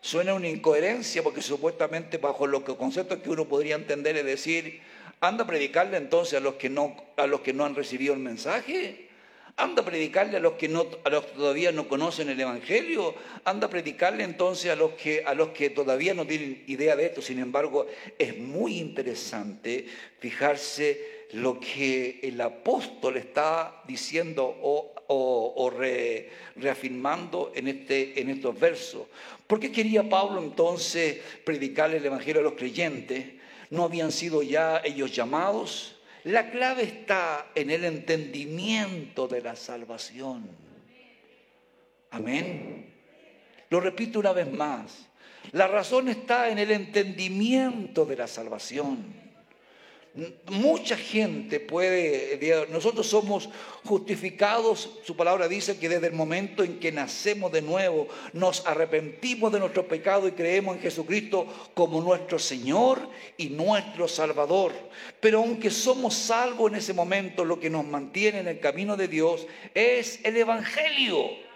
[0.00, 4.80] Suena una incoherencia porque supuestamente bajo los conceptos que uno podría entender es decir,
[5.20, 8.20] anda a predicarle entonces a los que no, a los que no han recibido el
[8.20, 9.08] mensaje.
[9.56, 13.14] Anda a predicarle a los que no, a los todavía no conocen el Evangelio.
[13.44, 17.06] Anda a predicarle entonces a los que, a los que todavía no tienen idea de
[17.06, 17.22] esto.
[17.22, 17.86] Sin embargo,
[18.18, 19.86] es muy interesante
[20.18, 24.92] fijarse lo que el apóstol está diciendo o,
[26.56, 29.06] reafirmando en, este, en estos versos.
[29.46, 33.26] ¿Por qué quería Pablo entonces predicar el Evangelio a los creyentes?
[33.70, 35.96] ¿No habían sido ya ellos llamados?
[36.24, 40.48] La clave está en el entendimiento de la salvación.
[42.10, 42.92] Amén.
[43.70, 45.08] Lo repito una vez más.
[45.52, 49.21] La razón está en el entendimiento de la salvación.
[50.50, 53.48] Mucha gente puede, nosotros somos
[53.82, 59.50] justificados, su palabra dice que desde el momento en que nacemos de nuevo, nos arrepentimos
[59.50, 64.72] de nuestro pecado y creemos en Jesucristo como nuestro Señor y nuestro Salvador.
[65.18, 69.08] Pero aunque somos salvos en ese momento, lo que nos mantiene en el camino de
[69.08, 71.51] Dios es el Evangelio.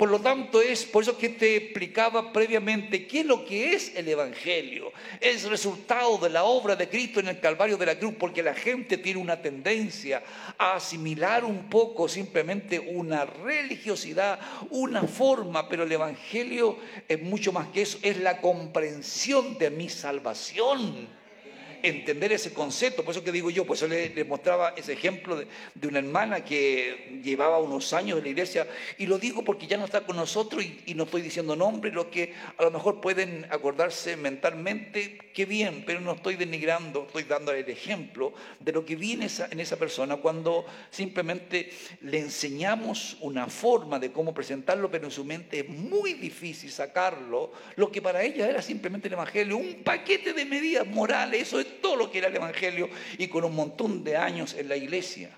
[0.00, 3.94] Por lo tanto, es por eso que te explicaba previamente qué es lo que es
[3.94, 4.94] el Evangelio.
[5.20, 8.54] Es resultado de la obra de Cristo en el Calvario de la Cruz, porque la
[8.54, 10.22] gente tiene una tendencia
[10.56, 14.40] a asimilar un poco simplemente una religiosidad,
[14.70, 19.90] una forma, pero el Evangelio es mucho más que eso, es la comprensión de mi
[19.90, 21.19] salvación
[21.82, 23.04] entender ese concepto.
[23.04, 27.20] Por eso que digo yo, pues yo le, mostraba ese ejemplo de, una hermana que
[27.22, 28.66] llevaba unos años en la iglesia,
[28.98, 32.10] y lo digo porque ya no está con nosotros y, no estoy diciendo nombre, lo
[32.10, 37.52] que a lo mejor pueden acordarse mentalmente, qué bien, pero no estoy denigrando, estoy dando
[37.52, 41.70] el ejemplo de lo que viene esa, en esa persona cuando simplemente
[42.02, 47.52] le enseñamos una forma de cómo presentarlo, pero en su mente es muy difícil sacarlo,
[47.76, 51.66] lo que para ella era simplemente el Evangelio, un paquete de medidas morales, eso es
[51.70, 55.30] todo lo que era el Evangelio y con un montón de años en la iglesia.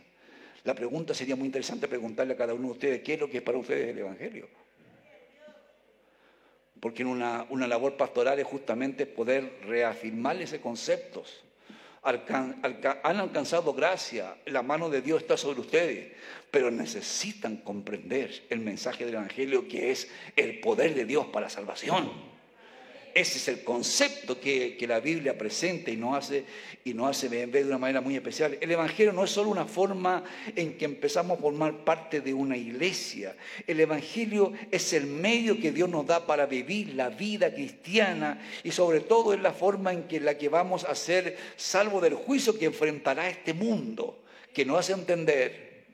[0.65, 3.39] La pregunta sería muy interesante preguntarle a cada uno de ustedes qué es lo que
[3.39, 4.49] es para ustedes el Evangelio.
[6.81, 11.45] Porque una, una labor pastoral es justamente poder reafirmar ese conceptos.
[12.03, 12.61] han
[13.03, 16.13] alcanzado gracia, la mano de Dios está sobre ustedes,
[16.51, 21.51] pero necesitan comprender el mensaje del Evangelio que es el poder de Dios para la
[21.51, 22.32] salvación.
[23.15, 26.45] Ese es el concepto que, la Biblia presenta y nos hace,
[26.85, 28.57] y hace ver de una manera muy especial.
[28.61, 30.25] El Evangelio no es solo una forma
[30.57, 33.37] en que empezamos a formar parte de una iglesia.
[33.67, 38.71] El Evangelio es el medio que Dios nos da para vivir la vida cristiana y
[38.71, 42.59] sobre todo es la forma en que la que vamos a ser salvo del juicio
[42.59, 45.85] que enfrentará este mundo, que nos hace entender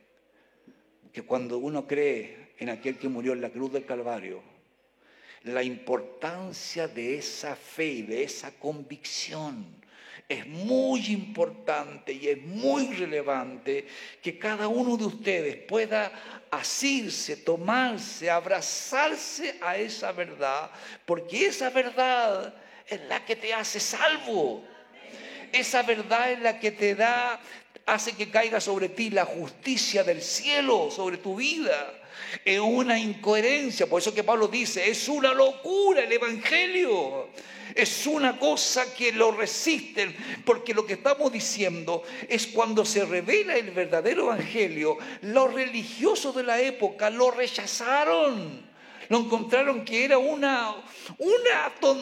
[1.13, 4.41] que cuando uno cree en aquel que murió en la cruz del Calvario,
[5.45, 9.79] la importancia de esa fe y de esa convicción.
[10.29, 13.87] Es muy importante y es muy relevante
[14.23, 16.13] que cada uno de ustedes pueda
[16.51, 20.71] asirse, tomarse, abrazarse a esa verdad,
[21.07, 22.55] porque esa verdad
[22.87, 24.65] es la que te hace salvo.
[25.51, 27.41] Esa verdad es la que te da,
[27.87, 31.98] hace que caiga sobre ti la justicia del cielo, sobre tu vida
[32.45, 33.87] es una incoherencia.
[33.87, 37.29] Por eso que Pablo dice, es una locura el Evangelio.
[37.75, 43.57] Es una cosa que lo resisten, porque lo que estamos diciendo es cuando se revela
[43.57, 48.68] el verdadero Evangelio, los religiosos de la época lo rechazaron
[49.09, 50.75] lo encontraron que era una,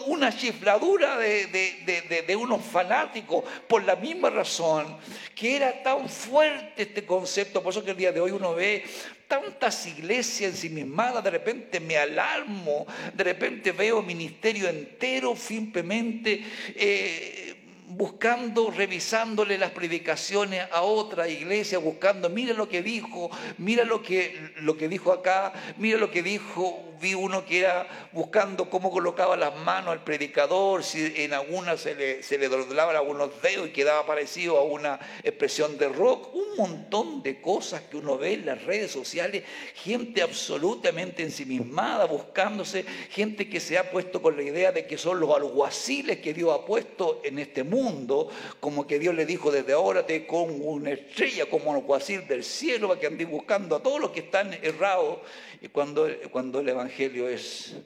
[0.06, 4.96] una, chifladura de, de, de, unos fanáticos, por la misma razón
[5.34, 7.62] que era tan fuerte este concepto.
[7.62, 8.84] Por eso que el día de hoy uno ve
[9.28, 16.44] tantas iglesias ensimismadas, de repente me alarmo, de repente veo ministerio entero simplemente
[16.74, 17.55] eh,
[17.88, 24.52] buscando, revisándole las predicaciones a otra iglesia, buscando, mira lo que dijo, mira lo que,
[24.56, 29.36] lo que dijo acá, mira lo que dijo, vi uno que era buscando cómo colocaba
[29.36, 33.72] las manos al predicador, si en alguna se le, se le doblaban algunos dedos y
[33.72, 38.46] quedaba parecido a una expresión de rock, un montón de cosas que uno ve en
[38.46, 44.72] las redes sociales, gente absolutamente ensimismada, buscándose, gente que se ha puesto con la idea
[44.72, 48.28] de que son los alguaciles que Dios ha puesto en este mundo mundo,
[48.60, 52.88] como que Dios le dijo desde ahora te con una estrella como alguacil del cielo
[52.88, 55.18] para que andes buscando a todos los que están errados.
[55.60, 57.76] Y cuando, cuando el Evangelio es,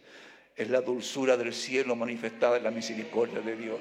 [0.56, 3.80] es la dulzura del cielo manifestada en la misericordia de Dios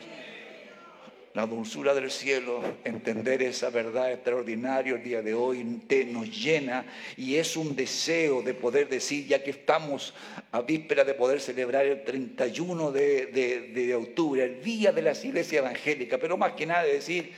[1.34, 6.86] la dulzura del cielo, entender esa verdad extraordinaria el día de hoy te, nos llena
[7.18, 10.14] y es un deseo de poder decir, ya que estamos
[10.52, 13.28] a víspera de poder celebrar el 31 de,
[13.74, 17.34] de octubre, el día de la iglesia evangélica, pero más que nada decir,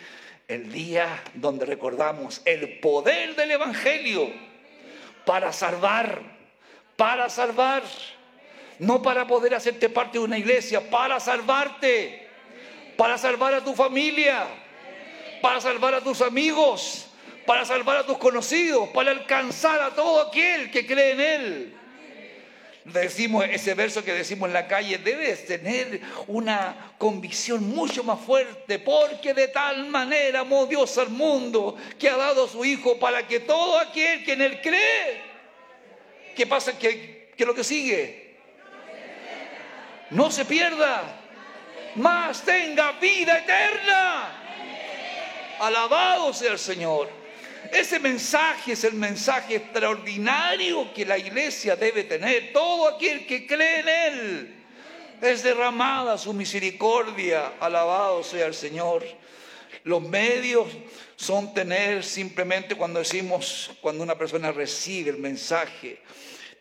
[0.48, 4.30] el día donde recordamos el poder del Evangelio
[5.26, 6.22] para salvar,
[6.98, 7.84] para salvar,
[8.80, 12.21] no para poder hacerte parte de una iglesia, para salvarte
[13.02, 14.46] para salvar a tu familia,
[15.42, 17.08] para salvar a tus amigos,
[17.48, 21.74] para salvar a tus conocidos, para alcanzar a todo aquel que cree en Él.
[22.86, 28.78] Decimos ese verso que decimos en la calle, debes tener una convicción mucho más fuerte,
[28.78, 33.28] porque de tal manera amó Dios al mundo que ha dado a su Hijo para
[33.28, 35.24] que todo aquel que en Él cree,
[36.36, 36.78] ¿qué pasa?
[36.78, 38.38] Que, que lo que sigue
[40.12, 41.21] no se pierda,
[41.96, 44.38] más tenga vida eterna.
[45.60, 47.10] Alabado sea el Señor.
[47.72, 52.52] Ese mensaje es el mensaje extraordinario que la iglesia debe tener.
[52.52, 54.56] Todo aquel que cree en Él
[55.22, 57.54] es derramada su misericordia.
[57.60, 59.04] Alabado sea el Señor.
[59.84, 60.68] Los medios
[61.16, 66.00] son tener simplemente cuando decimos, cuando una persona recibe el mensaje,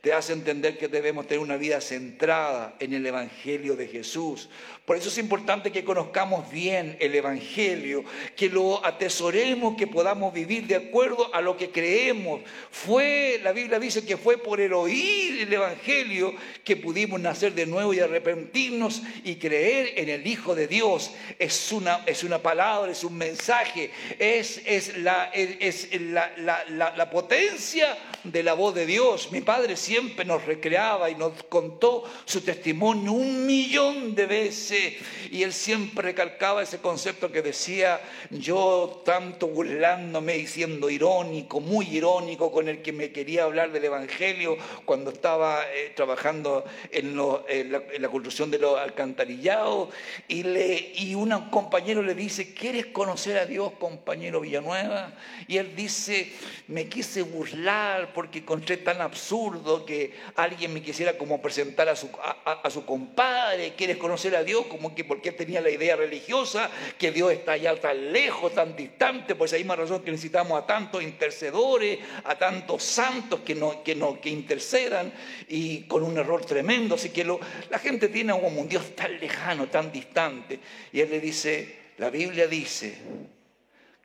[0.00, 4.48] te hace entender que debemos tener una vida centrada en el Evangelio de Jesús.
[4.86, 10.66] Por eso es importante que conozcamos bien el Evangelio, que lo atesoremos, que podamos vivir
[10.66, 12.40] de acuerdo a lo que creemos.
[12.70, 16.34] Fue, la Biblia dice que fue por el oír el Evangelio
[16.64, 21.12] que pudimos nacer de nuevo y arrepentirnos y creer en el Hijo de Dios.
[21.38, 26.64] Es una, es una palabra, es un mensaje, es, es, la, es la, la,
[26.96, 29.32] la potencia de la voz de Dios.
[29.32, 34.94] Mi padre siempre nos recreaba y nos contó su testimonio un millón de veces
[35.30, 38.00] y él siempre recalcaba ese concepto que decía
[38.30, 43.84] yo tanto burlándome y siendo irónico, muy irónico con el que me quería hablar del
[43.84, 49.88] Evangelio cuando estaba eh, trabajando en, la, construcción de los alcantarillados
[50.28, 55.12] y, le, y un compañero le dice, ¿quieres conocer a Dios, compañero Villanueva?
[55.46, 56.32] Y él dice,
[56.68, 62.84] me quise burlar porque encontré tan absurdo que alguien me quisiera como presentar a su,
[62.84, 67.52] compadre, quieres conocer a Dios, como que porque tenía la idea religiosa, que Dios está
[67.52, 72.36] allá tan lejos, tan distante, pues hay más razón que necesitamos a tantos intercedores, a
[72.36, 75.12] tantos santos que, no, que, intercedan
[75.48, 76.94] y con un error tremendo.
[76.94, 80.58] Así que la gente tiene como un Dios tan lejano, tan distante.
[80.92, 82.96] Y él le dice, la Biblia dice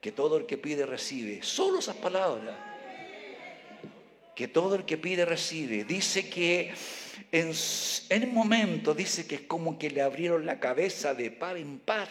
[0.02, 1.42] que todo el que pide recibe.
[1.42, 2.75] Solo esas palabras
[4.36, 5.86] que todo el que pide recibe.
[5.86, 6.74] Dice que
[7.32, 7.52] en,
[8.10, 11.80] en el momento, dice que es como que le abrieron la cabeza de par en
[11.80, 12.10] par.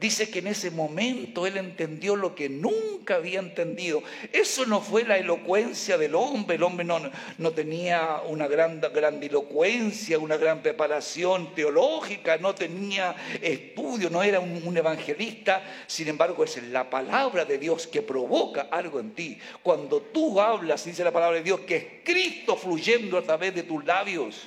[0.00, 4.02] Dice que en ese momento él entendió lo que nunca había entendido.
[4.32, 6.54] Eso no fue la elocuencia del hombre.
[6.54, 7.00] El hombre no,
[7.38, 14.62] no tenía una gran grandilocuencia, una gran preparación teológica, no tenía estudio, no era un,
[14.64, 15.64] un evangelista.
[15.88, 19.38] Sin embargo, es la palabra de Dios que provoca algo en ti.
[19.64, 23.64] Cuando tú hablas, dice la palabra de Dios, que es Cristo fluyendo a través de
[23.64, 24.46] tus labios.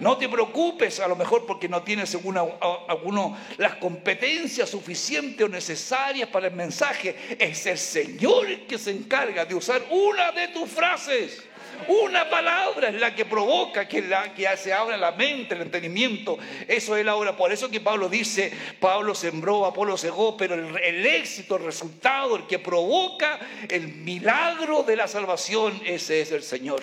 [0.00, 6.28] No te preocupes a lo mejor porque no tienes alguno las competencias suficientes o necesarias
[6.28, 7.36] para el mensaje.
[7.38, 11.42] Es el Señor el que se encarga de usar una de tus frases.
[11.88, 16.38] Una palabra es la que provoca que, la, que se abra la mente, el entendimiento.
[16.66, 17.36] Eso es la obra.
[17.36, 22.36] Por eso que Pablo dice, Pablo sembró, Apolo cegó, pero el, el éxito, el resultado,
[22.36, 23.38] el que provoca
[23.68, 26.82] el milagro de la salvación, ese es el Señor.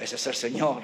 [0.00, 0.82] Ese es el Señor.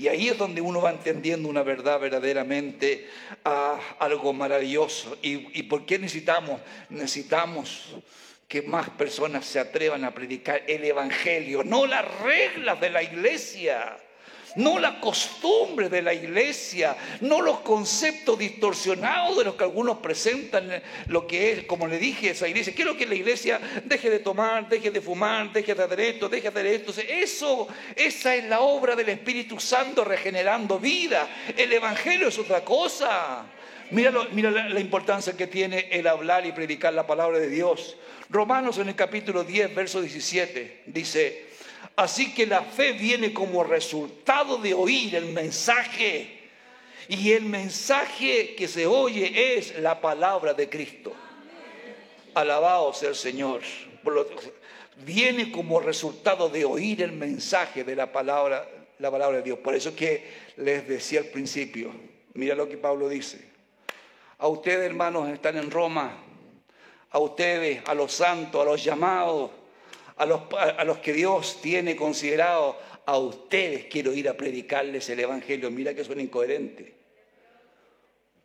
[0.00, 3.06] Y ahí es donde uno va entendiendo una verdad verdaderamente
[3.44, 5.18] ah, algo maravilloso.
[5.20, 6.58] ¿Y, ¿Y por qué necesitamos?
[6.88, 7.96] Necesitamos
[8.48, 13.98] que más personas se atrevan a predicar el Evangelio, no las reglas de la iglesia
[14.56, 20.82] no la costumbre de la iglesia, no los conceptos distorsionados de los que algunos presentan
[21.06, 22.74] lo que es, como le dije, esa iglesia.
[22.74, 26.50] Quiero que la iglesia deje de tomar, deje de fumar, deje de hacer esto, deje
[26.50, 26.92] de hacer esto.
[27.08, 31.28] Eso, esa es la obra del Espíritu Santo regenerando vida.
[31.56, 33.46] El Evangelio es otra cosa.
[33.90, 37.96] Mira, mira la, la, importancia que tiene el hablar y predicar la palabra de Dios.
[38.28, 41.49] Romanos en el capítulo 10, verso 17, dice,
[42.00, 46.48] Así que la fe viene como resultado de oír el mensaje.
[47.08, 51.12] Y el mensaje que se oye es la palabra de Cristo.
[52.32, 53.60] Alabado sea el Señor.
[55.04, 58.66] Viene como resultado de oír el mensaje de la palabra,
[58.98, 59.58] la palabra de Dios.
[59.58, 60.26] Por eso que
[60.56, 61.92] les decía al principio,
[62.32, 63.44] mira lo que Pablo dice.
[64.38, 66.16] A ustedes, hermanos, están en Roma.
[67.10, 69.50] A ustedes, a los santos, a los llamados
[70.20, 75.70] a los, que Dios tiene considerado, a ustedes quiero ir a predicarles el Evangelio.
[75.70, 76.94] Mira que suena incoherente.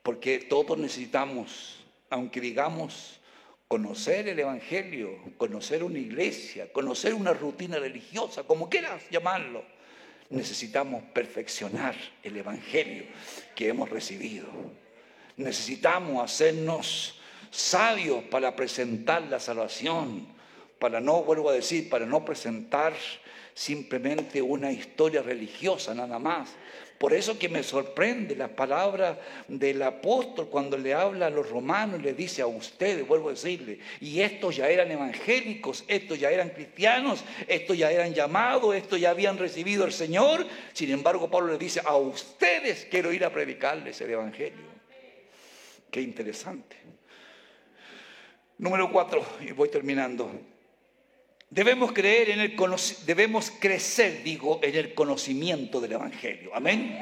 [0.01, 3.19] Porque todos necesitamos, aunque digamos,
[3.67, 9.65] conocer el Evangelio, conocer una iglesia, conocer una rutina religiosa, como quieras llamarlo,
[10.29, 13.03] necesitamos perfeccionar el Evangelio
[13.53, 14.47] que hemos recibido.
[15.35, 17.19] Necesitamos hacernos
[17.51, 20.34] sabios para presentar la salvación
[20.79, 22.93] para no, vuelvo a decir, para no presentar
[23.53, 26.49] simplemente una historia religiosa nada más.
[26.97, 29.19] Por eso que me sorprende la palabra
[29.49, 33.33] del apóstol cuando le habla a los romanos y le dice a ustedes, vuelvo a
[33.33, 38.99] decirle, y estos ya eran evangélicos, estos ya eran cristianos, estos ya eran llamados, estos
[38.99, 40.45] ya habían recibido al Señor.
[40.71, 44.75] Sin embargo, Pablo le dice, a ustedes quiero ir a predicarles el Evangelio.
[45.91, 46.77] Qué interesante.
[48.57, 50.31] Número cuatro, y voy terminando.
[51.49, 52.55] Debemos creer en el
[53.05, 56.51] debemos crecer, digo, en el conocimiento del evangelio.
[56.53, 56.97] Amén.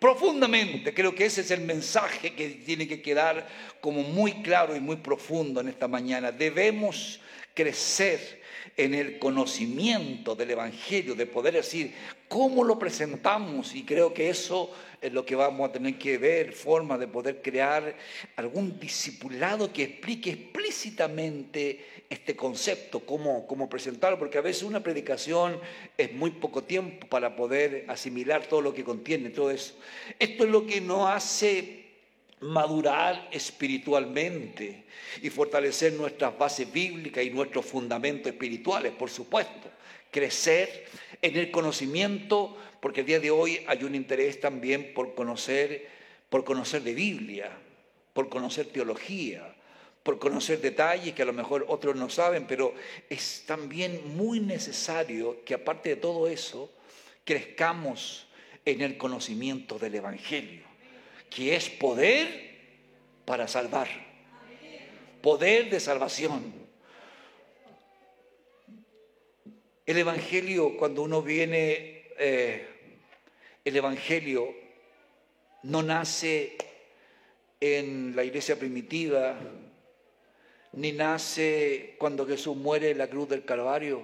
[0.00, 3.46] Profundamente, creo que ese es el mensaje que tiene que quedar
[3.80, 6.32] como muy claro y muy profundo en esta mañana.
[6.32, 7.20] Debemos
[7.54, 8.40] crecer
[8.76, 11.92] en el conocimiento del Evangelio, de poder decir
[12.30, 14.70] cómo lo presentamos y creo que eso
[15.00, 17.96] es lo que vamos a tener que ver, forma de poder crear
[18.36, 25.58] algún discipulado que explique explícitamente este concepto, cómo, cómo presentarlo, porque a veces una predicación
[25.98, 29.74] es muy poco tiempo para poder asimilar todo lo que contiene, todo eso.
[30.20, 31.79] Esto es lo que nos hace
[32.40, 34.84] madurar espiritualmente
[35.22, 39.68] y fortalecer nuestras bases bíblicas y nuestros fundamentos espirituales, por supuesto.
[40.10, 40.86] Crecer
[41.22, 45.88] en el conocimiento, porque el día de hoy hay un interés también por conocer,
[46.28, 47.50] por conocer de Biblia,
[48.12, 49.54] por conocer teología,
[50.02, 52.74] por conocer detalles que a lo mejor otros no saben, pero
[53.08, 56.72] es también muy necesario que aparte de todo eso,
[57.24, 58.26] crezcamos
[58.64, 60.64] en el conocimiento del Evangelio,
[61.30, 62.50] que es poder
[63.24, 63.88] para salvar,
[65.22, 66.52] poder de salvación.
[69.86, 72.66] El Evangelio, cuando uno viene, eh,
[73.64, 74.52] el Evangelio
[75.62, 76.56] no nace
[77.60, 79.38] en la iglesia primitiva,
[80.72, 84.02] ni nace cuando Jesús muere en la cruz del Calvario.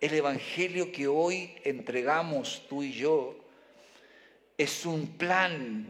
[0.00, 3.45] El Evangelio que hoy entregamos tú y yo
[4.58, 5.86] es un plan,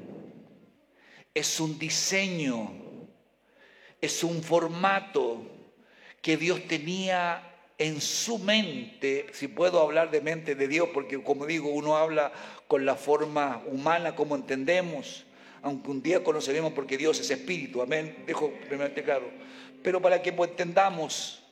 [1.34, 2.72] es un diseño,
[4.00, 5.42] es un formato
[6.20, 11.46] que Dios tenía en su mente, si puedo hablar de mente de Dios, porque como
[11.46, 12.32] digo, uno habla
[12.66, 15.24] con la forma humana como entendemos,
[15.62, 19.30] aunque un día conoceremos porque Dios es espíritu, amén, dejo primeramente claro,
[19.82, 21.42] pero para que entendamos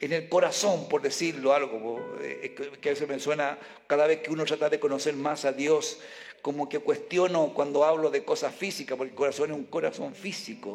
[0.00, 4.32] en el corazón, por decirlo algo, eh, que a veces me suena cada vez que
[4.32, 6.00] uno trata de conocer más a Dios,
[6.42, 10.74] como que cuestiono cuando hablo de cosas físicas, porque el corazón es un corazón físico,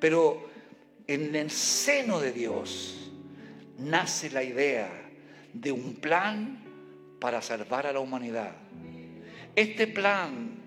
[0.00, 0.48] pero
[1.08, 3.10] en el seno de Dios
[3.78, 4.88] nace la idea
[5.52, 6.62] de un plan
[7.18, 8.52] para salvar a la humanidad.
[9.56, 10.62] Este plan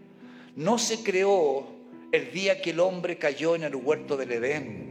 [0.55, 1.67] no se creó
[2.11, 4.88] el día que el hombre cayó en el huerto del Edén.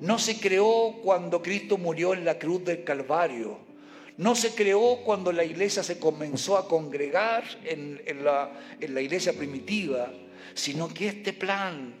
[0.00, 3.58] No se creó cuando Cristo murió en la cruz del Calvario.
[4.16, 8.50] No se creó cuando la iglesia se comenzó a congregar en, la,
[8.80, 10.12] la iglesia primitiva,
[10.54, 11.94] sino que este plan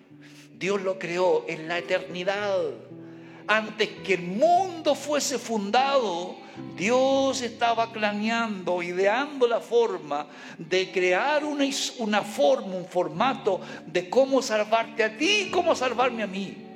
[0.58, 2.60] Dios lo creó en la eternidad.
[3.46, 6.36] Antes que el mundo fuese fundado,
[6.76, 10.26] Dios estaba planeando, ideando la forma
[10.58, 11.64] de crear una,
[11.98, 16.69] una forma, un formato de cómo salvarte a ti y cómo salvarme a mí.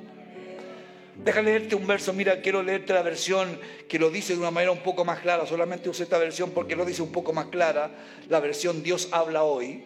[1.25, 3.59] Deja leerte un verso, mira, quiero leerte la versión
[3.89, 6.75] que lo dice de una manera un poco más clara, solamente usé esta versión porque
[6.75, 7.89] lo dice un poco más clara,
[8.29, 9.85] la versión Dios habla hoy.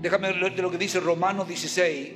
[0.00, 2.10] Déjame leerte lo que dice Romanos 16,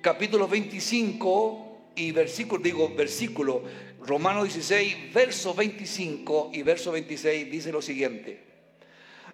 [0.00, 3.62] capítulo 25 y versículo, digo versículo,
[4.00, 8.40] Romanos 16, verso 25 y verso 26 dice lo siguiente.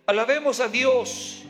[0.06, 1.44] Alabemos a Dios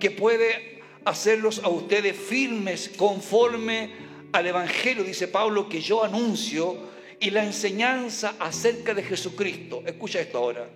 [0.00, 4.03] que puede hacerlos a ustedes firmes conforme
[4.34, 6.76] al Evangelio, dice Pablo, que yo anuncio
[7.20, 9.84] y la enseñanza acerca de Jesucristo.
[9.86, 10.68] Escucha esto ahora.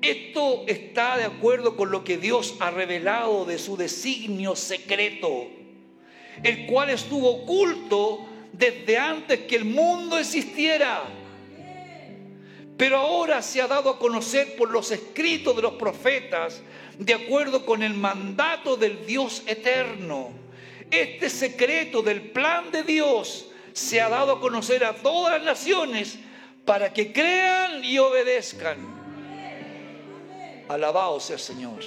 [0.00, 5.48] Esto está de acuerdo con lo que Dios ha revelado de su designio secreto,
[6.42, 11.02] el cual estuvo oculto desde antes que el mundo existiera.
[12.78, 16.62] Pero ahora se ha dado a conocer por los escritos de los profetas,
[16.98, 20.40] de acuerdo con el mandato del Dios eterno.
[20.90, 26.18] Este secreto del plan de Dios se ha dado a conocer a todas las naciones
[26.64, 28.78] para que crean y obedezcan.
[30.68, 31.80] Alabado sea el Señor.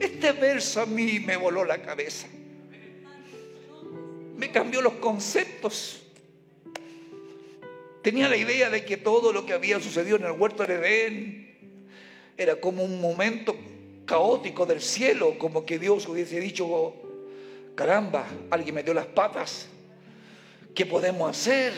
[0.00, 2.26] Este verso a mí me voló la cabeza
[4.42, 6.02] me cambió los conceptos.
[8.02, 11.78] Tenía la idea de que todo lo que había sucedido en el huerto de Edén
[12.36, 13.54] era como un momento
[14.04, 16.92] caótico del cielo, como que Dios hubiese dicho,
[17.74, 19.68] caramba, alguien metió las patas,
[20.74, 21.72] ¿qué podemos hacer?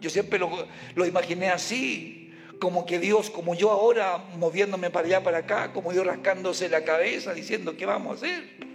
[0.00, 0.50] Yo siempre lo,
[0.94, 5.92] lo imaginé así, como que Dios, como yo ahora, moviéndome para allá, para acá, como
[5.92, 8.70] Dios rascándose la cabeza, diciendo, ¿qué vamos a hacer?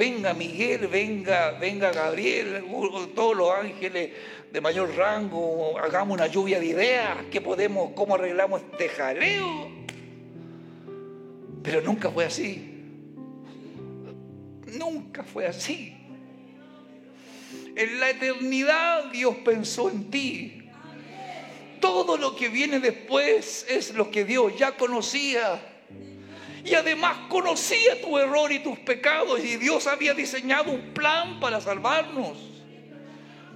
[0.00, 2.64] venga Miguel, venga, venga Gabriel,
[3.14, 4.10] todos los ángeles
[4.50, 9.68] de mayor rango, hagamos una lluvia de ideas, ¿qué podemos, cómo arreglamos este jaleo?
[11.62, 12.69] Pero nunca fue así.
[14.76, 15.96] Nunca fue así.
[17.74, 20.62] En la eternidad Dios pensó en ti.
[21.80, 25.60] Todo lo que viene después es lo que Dios ya conocía
[26.64, 31.60] y además conocía tu error y tus pecados y Dios había diseñado un plan para
[31.60, 32.49] salvarnos.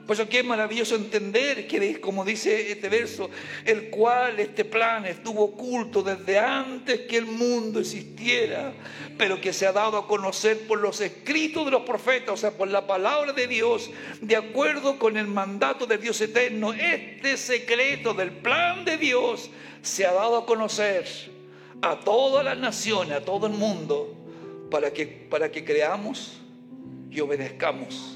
[0.07, 3.31] Por eso que es maravilloso entender que, como dice este verso,
[3.65, 8.75] el cual este plan estuvo oculto desde antes que el mundo existiera,
[9.17, 12.51] pero que se ha dado a conocer por los escritos de los profetas, o sea,
[12.51, 13.91] por la palabra de Dios,
[14.21, 16.75] de acuerdo con el mandato de Dios eterno.
[16.75, 19.51] Este secreto del plan de Dios
[19.81, 21.07] se ha dado a conocer
[21.81, 24.15] a todas las naciones, a todo el mundo,
[24.71, 26.41] para que, para que creamos
[27.11, 28.14] y obedezcamos.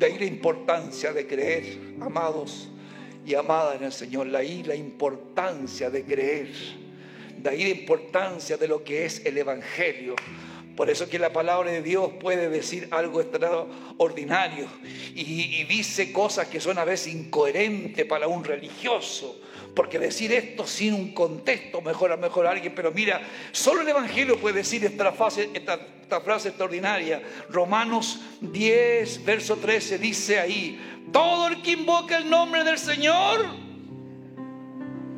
[0.00, 2.68] De ahí la importancia de creer, amados
[3.26, 4.30] y amadas en el Señor.
[4.30, 6.48] De ahí la importancia de creer.
[7.36, 10.16] De ahí la importancia de lo que es el Evangelio.
[10.74, 14.68] Por eso que la palabra de Dios puede decir algo extraordinario
[15.14, 19.38] y, y, dice cosas que son a veces incoherentes para un religioso.
[19.74, 22.74] Porque decir esto sin un contexto mejor a alguien.
[22.74, 23.20] Pero mira,
[23.52, 27.22] solo el Evangelio puede decir esta frase, esta, esta frase extraordinaria.
[27.48, 30.78] Romanos 10, verso 13 dice ahí,
[31.12, 33.46] todo el que invoca el nombre del Señor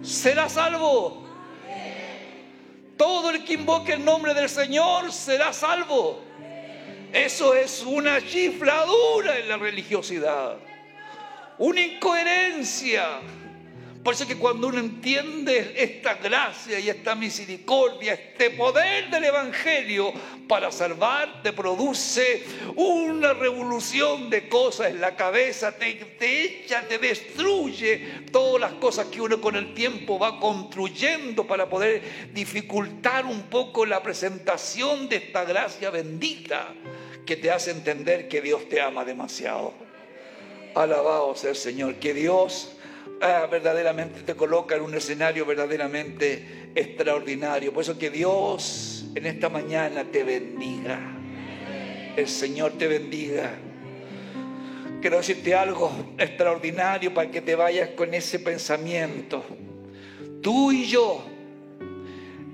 [0.02, 1.22] será salvo.
[2.96, 6.20] Todo el que invoque el nombre del Señor será salvo.
[7.12, 10.56] Eso es una chifladura en la religiosidad,
[11.58, 13.20] una incoherencia.
[14.02, 20.12] Por eso que cuando uno entiende esta gracia y esta misericordia, este poder del Evangelio
[20.48, 22.42] para salvar, te produce
[22.74, 29.06] una revolución de cosas en la cabeza, te, te echa, te destruye todas las cosas
[29.06, 35.16] que uno con el tiempo va construyendo para poder dificultar un poco la presentación de
[35.16, 36.74] esta gracia bendita
[37.24, 39.74] que te hace entender que Dios te ama demasiado.
[40.74, 42.72] Alabado sea el Señor, que Dios
[43.22, 47.72] ah, verdaderamente te coloca en un escenario verdaderamente extraordinario.
[47.72, 50.98] Por eso que Dios en esta mañana te bendiga.
[52.16, 53.54] El Señor te bendiga.
[55.00, 59.44] Quiero decirte algo extraordinario para que te vayas con ese pensamiento.
[60.42, 61.24] Tú y yo,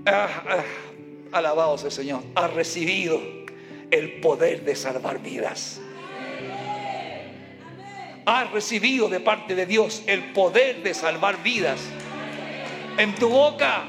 [0.07, 0.65] ah, ah,
[1.33, 3.21] alabado sea el Señor, has recibido
[3.91, 5.81] el poder de salvar vidas
[8.29, 11.81] has recibido de parte de Dios el poder de salvar vidas.
[12.99, 13.85] En tu boca,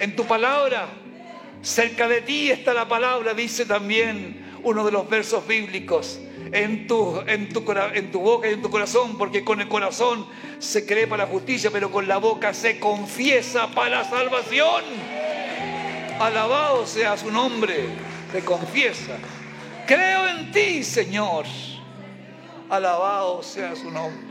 [0.00, 0.88] en tu palabra,
[1.60, 6.20] cerca de ti está la palabra, dice también uno de los versos bíblicos.
[6.52, 7.60] En tu, en, tu,
[8.20, 10.26] boca y en tu corazón, porque con el corazón
[10.58, 14.84] se cree para la justicia, pero con la boca se confiesa para la salvación.
[16.18, 17.90] Alabado sea su nombre,
[18.32, 19.18] se confiesa.
[19.86, 21.44] Creo en ti, Señor.
[22.70, 24.30] Alabado sea su nombre.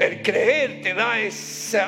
[0.00, 1.78] El creer te da ese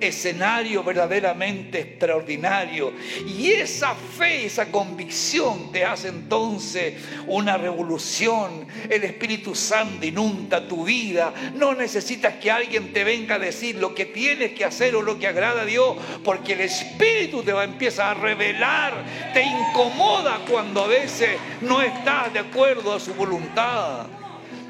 [0.00, 2.92] escenario verdaderamente extraordinario.
[3.26, 6.94] Y esa fe, esa convicción te hace entonces
[7.26, 8.66] una revolución.
[8.88, 11.34] El Espíritu Santo inunda tu vida.
[11.56, 15.18] No necesitas que alguien te venga a decir lo que tienes que hacer o lo
[15.18, 18.94] que agrada a Dios, porque el Espíritu te va a empezar a revelar.
[19.34, 24.06] Te incomoda cuando a veces no estás de acuerdo a su voluntad.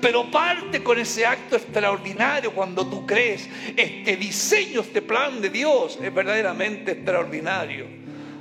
[0.01, 5.99] Pero parte con ese acto extraordinario cuando tú crees, este diseño, este plan de Dios
[6.03, 7.87] es verdaderamente extraordinario.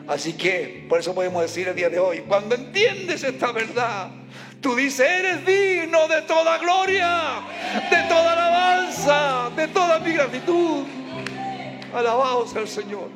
[0.07, 4.09] Así que por eso podemos decir el día de hoy, cuando entiendes esta verdad,
[4.61, 7.41] tú dices, eres digno de toda gloria,
[7.91, 10.85] de toda alabanza, de toda mi gratitud.
[11.93, 13.09] Alabados al Señor.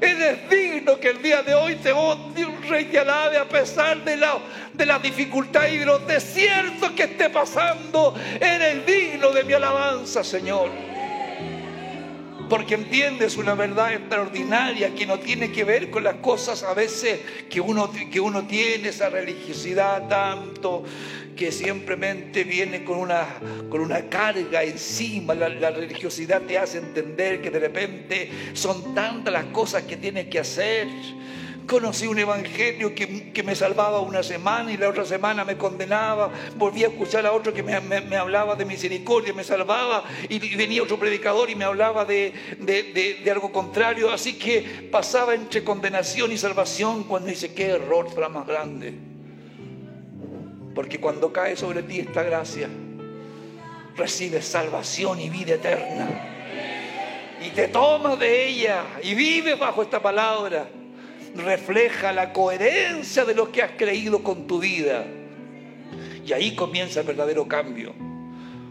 [0.00, 4.04] Eres digno que el día de hoy te odie un rey te alabe a pesar
[4.04, 4.38] de la,
[4.72, 8.14] de dificultad y de los desiertos que esté pasando.
[8.40, 10.70] Eres digno de mi alabanza, Señor.
[12.48, 17.20] Porque entiendes una verdad extraordinaria que no tiene que ver con las cosas a veces
[17.50, 20.84] que uno, que uno tiene, esa religiosidad tanto
[21.38, 23.38] que simplemente viene con una,
[23.70, 25.34] con una carga encima.
[25.34, 30.40] La, religiosidad te hace entender que de repente son tantas las cosas que tienes que
[30.40, 30.88] hacer.
[31.68, 36.30] Conocí un evangelio que, me salvaba una semana y la otra semana me condenaba.
[36.56, 37.74] Volví a escuchar a otro que me,
[38.16, 40.02] hablaba de misericordia, me salvaba.
[40.28, 44.10] Y, venía otro predicador y me hablaba de, de, algo contrario.
[44.10, 49.07] Así que pasaba entre condenación y salvación cuando dice, qué error será más grande.
[50.78, 52.68] Porque cuando cae sobre ti esta gracia,
[53.96, 56.08] recibes salvación y vida eterna.
[57.44, 60.68] Y te tomas de ella y vives bajo esta palabra.
[61.34, 65.04] Refleja la coherencia de lo que has creído con tu vida.
[66.24, 67.92] Y ahí comienza el verdadero cambio.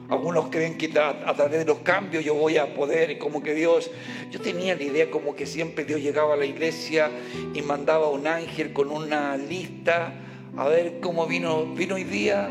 [0.08, 3.92] Algunos creen que a, través de los cambios yo voy a poder, como que Dios,
[4.32, 7.12] yo tenía la idea como que siempre Dios llegaba a la iglesia
[7.54, 10.24] y mandaba un ángel con una lista
[10.58, 12.50] a ver cómo vino, vino hoy día,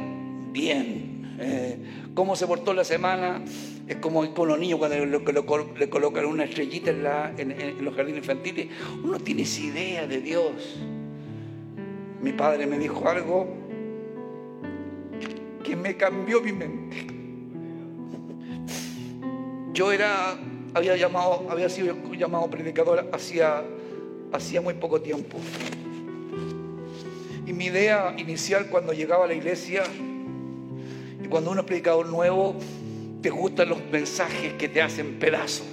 [0.52, 1.36] bien.
[1.38, 1.76] Eh,
[2.14, 3.42] cómo se portó la semana
[3.86, 8.68] es como con los niños cuando le, colocan una estrellita en, en, los jardines infantiles.
[9.04, 10.78] Uno tiene esa idea de Dios.
[12.22, 13.46] Mi padre me dijo algo
[15.62, 17.06] que me cambió mi mente.
[19.72, 20.36] Yo era,
[20.74, 25.38] había llamado, había sido llamado predicador hacía muy poco tiempo.
[27.46, 29.84] Y mi idea inicial cuando llegaba a la iglesia,
[31.22, 32.56] y cuando uno es predicador nuevo,
[33.22, 35.66] te gustan los mensajes que te hacen pedazos,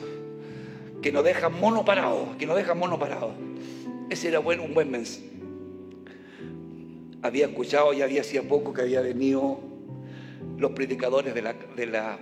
[1.02, 3.34] que nos dejan mono parado, que nos dejan mono parado.
[4.10, 5.28] Ese era un buen mensaje.
[7.24, 9.60] Había escuchado y había hacía poco que había venido
[10.58, 11.44] los predicadores de,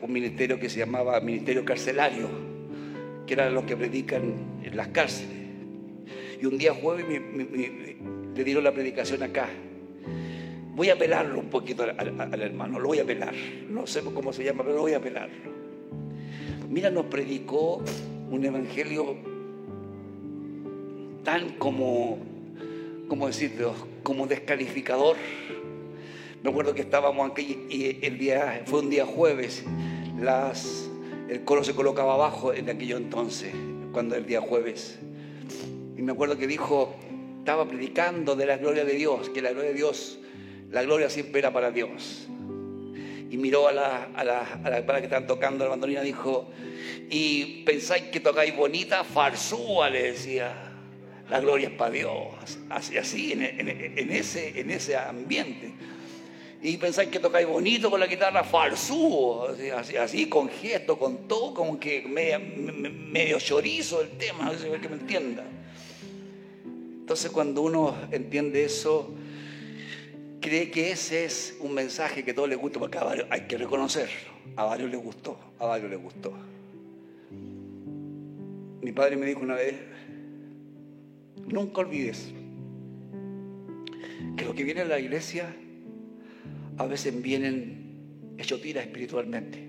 [0.02, 2.30] un ministerio que se llamaba Ministerio Carcelario,
[3.28, 4.34] que eran los que predican
[4.64, 5.41] en las cárceles.
[6.42, 9.48] Y un día jueves le dieron la predicación acá.
[10.74, 13.36] Voy a pelarlo un poquito al, hermano, lo voy a pelar.
[13.70, 15.52] No sé cómo se llama, pero lo voy a pelarlo.
[16.68, 17.84] Mira, nos predicó
[18.32, 19.18] un evangelio
[21.24, 22.18] tan como,
[23.08, 25.18] como decirlo, como descalificador.
[26.42, 29.64] Me acuerdo que estábamos aquí y el día, fue un día jueves,
[30.20, 30.90] las,
[31.30, 33.54] el coro se colocaba abajo en aquello entonces,
[33.92, 34.98] cuando el día jueves.
[35.98, 36.96] Y me acuerdo que dijo,
[37.40, 40.20] estaba predicando de la gloria de Dios, que la gloria de Dios
[40.72, 42.28] la gloria siempre era para Dios.
[43.30, 46.50] Y miró a la, a la, a la que estaban tocando la bandolina dijo,
[47.10, 50.68] y pensáis que tocáis bonita, farsúa, le decía.
[51.30, 52.60] La gloria es para Dios.
[52.70, 55.72] Así, en, ese, en ese ambiente.
[56.64, 59.48] Y pensáis que tocáis bonito con la guitarra, farsúo,
[60.00, 64.98] así, con gesto, con todo, como que medio, chorizo el tema, no sé que me
[64.98, 65.44] entienda.
[66.66, 69.12] Entonces cuando uno entiende eso,
[70.40, 73.42] cree que ese es un mensaje que a todos les gusta, porque a varios, hay
[73.48, 76.32] que reconocerlo, a varios les gustó, a varios les gustó.
[78.82, 79.76] Mi padre me dijo una vez,
[81.48, 82.32] nunca olvides
[84.38, 85.56] que los que vienen a la iglesia
[86.82, 89.60] a veces vienen hechos tiras espiritualmente,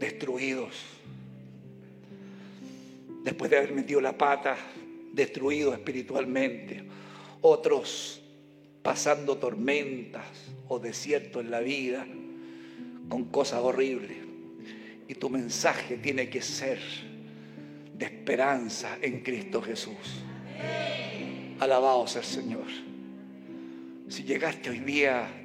[0.00, 0.74] destruidos,
[3.22, 4.56] después de haber metido la pata,
[5.12, 6.82] destruidos espiritualmente,
[7.42, 8.20] otros
[8.82, 10.26] pasando tormentas
[10.66, 12.04] o desiertos en la vida,
[13.08, 14.16] con cosas horribles.
[15.06, 16.80] Y tu mensaje tiene que ser
[17.96, 20.24] de esperanza en Cristo Jesús.
[21.60, 22.66] Alabado sea el Señor.
[24.08, 25.42] Si llegaste hoy día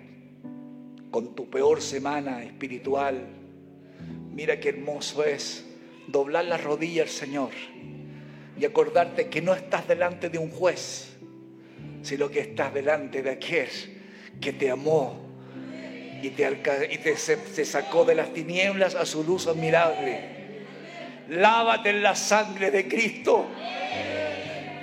[1.11, 3.25] con tu peor semana espiritual,
[4.31, 5.65] mira qué hermoso es
[6.07, 7.51] doblar la rodilla al Señor
[8.59, 11.09] y acordarte que no estás delante de un juez,
[12.01, 13.69] sino que estás delante de aquel
[14.41, 15.29] que te amó
[16.21, 16.49] y te,
[16.91, 20.39] y te, sacó de las tinieblas a su luz admirable.
[21.29, 23.45] Lávate en la sangre de Cristo.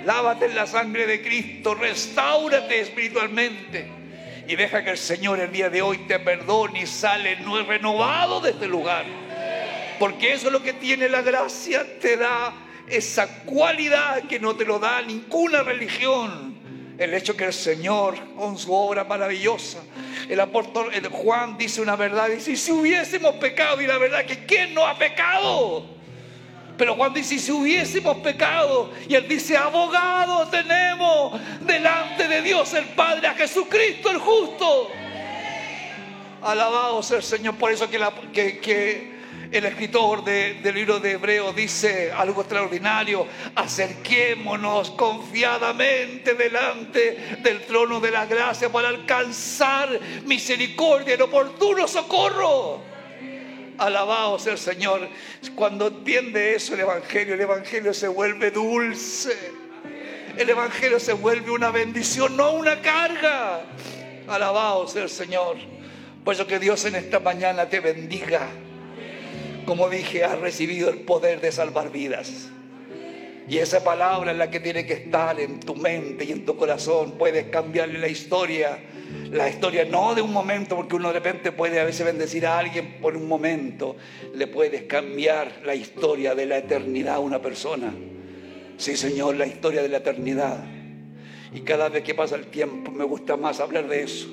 [0.05, 1.75] Lávate en la sangre de Cristo.
[1.75, 3.87] Restáurate espiritualmente.
[4.47, 8.39] Y deja que el Señor el día de hoy te perdone y sale no renovado
[8.39, 9.05] de este lugar.
[9.99, 11.99] Porque eso es lo que tiene la gracia.
[11.99, 12.53] Te da
[12.87, 16.57] esa cualidad que no te lo da ninguna religión
[16.97, 19.79] el hecho que el Señor, con su obra maravillosa,
[20.29, 24.73] el apóstol Juan dice una verdad, dice, si hubiésemos pecado, y la verdad que ¿quién
[24.73, 25.96] no ha pecado?
[26.77, 32.85] Pero Juan dice, si hubiésemos pecado, y él dice, abogado tenemos delante de Dios el
[32.89, 34.89] Padre, a Jesucristo el justo.
[36.43, 39.17] Alabado sea el Señor, por eso que,
[39.49, 43.25] el escritor del libro de Hebreo dice algo extraordinario.
[43.55, 52.86] Acerquémonos confiadamente delante del trono de la gracia para alcanzar misericordia y oportuno socorro.
[53.77, 55.07] Alabado sea el Señor.
[55.55, 59.35] Cuando entiende eso el Evangelio, el Evangelio se vuelve dulce.
[60.37, 63.61] El Evangelio se vuelve una bendición, no una carga.
[64.27, 65.57] Alabado sea el Señor.
[66.23, 68.47] Por eso que Dios en esta mañana te bendiga
[69.67, 72.47] como dije, has recibido el poder de salvar vidas.
[73.47, 76.57] Y esa palabra es la que tiene que estar en tu mente y en tu
[76.57, 77.13] corazón.
[77.17, 78.77] Puedes cambiarle la historia.
[79.31, 82.59] La historia no de un momento, porque uno de repente puede a veces bendecir a
[82.59, 83.95] alguien por un momento.
[84.35, 87.93] Le puedes cambiar la historia de la eternidad a una persona.
[88.75, 90.65] Sí, Señor, la historia de la eternidad.
[91.53, 94.27] Y cada vez que pasa el tiempo me gusta más hablar de eso.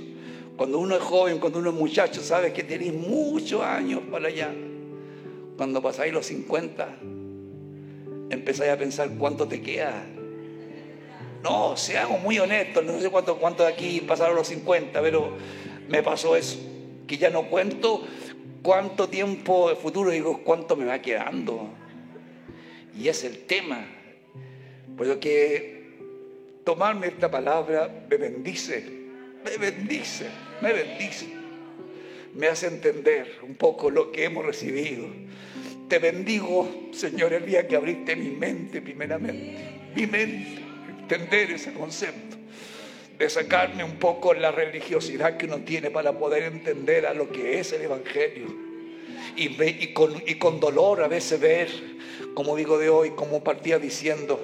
[0.57, 4.53] Cuando uno es joven, cuando uno es muchacho, sabes que tienes muchos años para allá.
[5.57, 6.99] Cuando pasáis los 50,
[8.35, 10.05] empezáis a pensar cuánto te queda.
[11.43, 15.37] No, seamos muy honestos, no sé cuánto, de aquí pasaron los 50, pero
[15.89, 16.59] me pasó eso.
[17.07, 18.03] que ya no cuento
[18.63, 21.69] cuánto tiempo de futuro, digo, cuánto me va quedando.
[22.99, 23.87] Y es el tema.
[24.97, 25.99] Por lo que
[26.65, 28.85] tomarme esta palabra me bendice,
[29.45, 30.27] me bendice,
[30.63, 31.27] me bendice.
[32.35, 35.07] Me hace entender un poco lo que hemos recibido.
[35.89, 39.57] Te bendigo, Señor, el día que abriste mi mente primeramente.
[39.95, 42.37] Mi mente, entender ese concepto
[43.19, 47.61] de sacarme un poco la religiosidad que uno tiene para poder entender a lo que
[47.61, 48.47] es el Evangelio.
[49.37, 51.69] Y, con, y con dolor a veces ver,
[52.35, 54.41] como digo de hoy, como partía diciendo,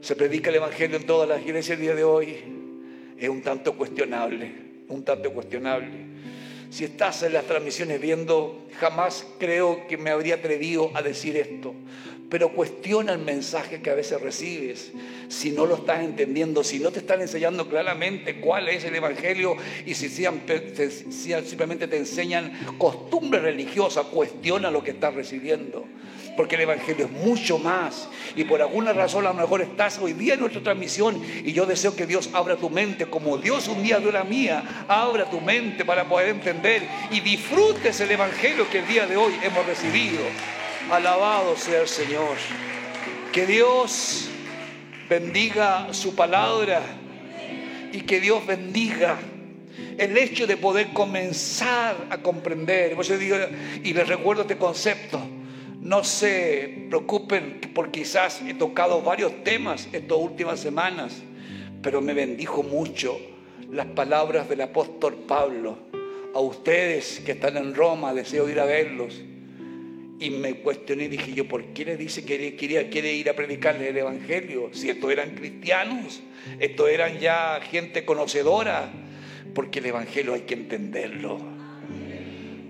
[0.00, 2.36] se predica el Evangelio en todas las iglesias el día de hoy,
[3.18, 4.52] es un tanto cuestionable,
[4.88, 6.09] un tanto cuestionable.
[6.70, 11.74] Si estás en las transmisiones viendo, jamás creo que me habría atrevido a decir esto
[12.30, 14.92] pero cuestiona el mensaje que a veces recibes.
[15.28, 19.56] Si no lo estás entendiendo, si no te están enseñando claramente cuál es el Evangelio
[19.84, 25.84] y si simplemente te enseñan costumbre religiosa, cuestiona lo que estás recibiendo.
[26.40, 28.08] Porque el Evangelio es mucho más.
[28.34, 31.66] Y por alguna razón a lo mejor estás hoy día en nuestra transmisión y yo
[31.66, 34.86] deseo que Dios abra tu mente como Dios un día dio la mía.
[34.88, 39.34] Abra tu mente para poder entender y disfrutes el Evangelio que el día de hoy
[39.42, 40.22] hemos recibido.
[40.90, 42.38] Alabado sea el Señor.
[43.34, 44.30] Que Dios
[45.10, 46.80] bendiga su palabra
[47.92, 49.18] y que Dios bendiga
[49.98, 52.96] el hecho de poder comenzar a comprender.
[53.84, 55.20] y les recuerdo este concepto.
[55.90, 61.20] No se preocupen porque quizás he tocado varios temas estas últimas semanas,
[61.82, 63.18] pero me bendijo mucho
[63.72, 65.78] las palabras del apóstol Pablo.
[66.32, 69.20] A ustedes que están en Roma, deseo ir a verlos
[70.20, 73.88] y me cuestioné dije yo, ¿por qué le dice que quería, quiere ir a predicarle
[73.88, 74.70] el Evangelio?
[74.72, 76.22] Si estos eran cristianos,
[76.60, 78.92] estos eran ya gente conocedora,
[79.56, 81.59] porque el Evangelio hay que entenderlo.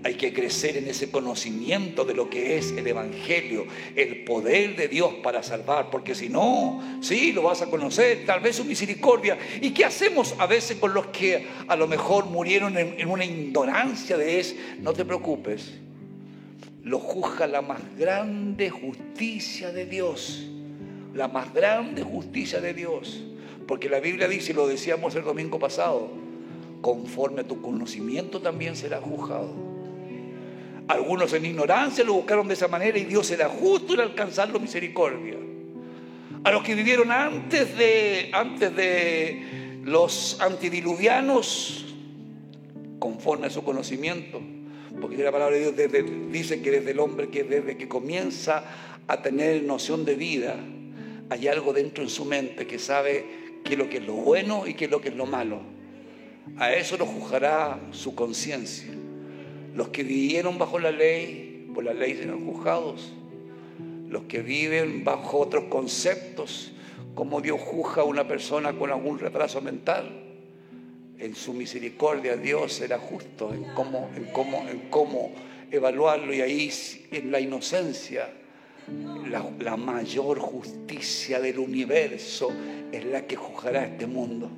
[0.03, 4.87] Hay que crecer en ese conocimiento de lo que es el Evangelio, el poder de
[4.87, 9.37] Dios para salvar, porque si no, sí, lo vas a conocer, tal vez su misericordia.
[9.61, 14.17] ¿Y qué hacemos a veces con los que a lo mejor murieron en, una ignorancia
[14.17, 14.55] de eso?
[14.79, 15.73] No te preocupes,
[16.83, 20.47] lo juzga la más grande justicia de Dios.
[21.13, 23.23] La más grande justicia de Dios.
[23.67, 26.09] Porque la Biblia dice, y lo decíamos el domingo pasado,
[26.81, 29.70] conforme a tu conocimiento también será juzgado.
[30.91, 35.37] Algunos en ignorancia lo buscaron de esa manera y Dios era justo en alcanzarlo misericordia.
[36.43, 41.85] A los que vivieron antes de, antes de los antidiluvianos,
[42.99, 44.41] conforme a su conocimiento,
[44.99, 48.65] porque la palabra de Dios dice que desde el hombre, que desde que comienza
[49.07, 50.57] a tener noción de vida,
[51.29, 54.67] hay algo dentro en su mente que sabe qué es lo que es lo bueno
[54.67, 55.61] y qué es lo que es lo malo.
[56.57, 58.91] A eso lo juzgará su conciencia.
[59.75, 63.13] Los que vivieron bajo la ley, por la ley serán juzgados.
[64.09, 66.73] Los que viven bajo otros conceptos,
[67.15, 70.09] como Dios juzga a una persona con algún retraso mental,
[71.21, 75.31] en su misericordia Dios será justo en cómo, en cómo, en cómo
[75.69, 76.71] evaluarlo y ahí
[77.11, 78.27] en la inocencia
[79.29, 82.51] la, la, mayor justicia del universo
[82.91, 84.49] es la que juzgará este mundo.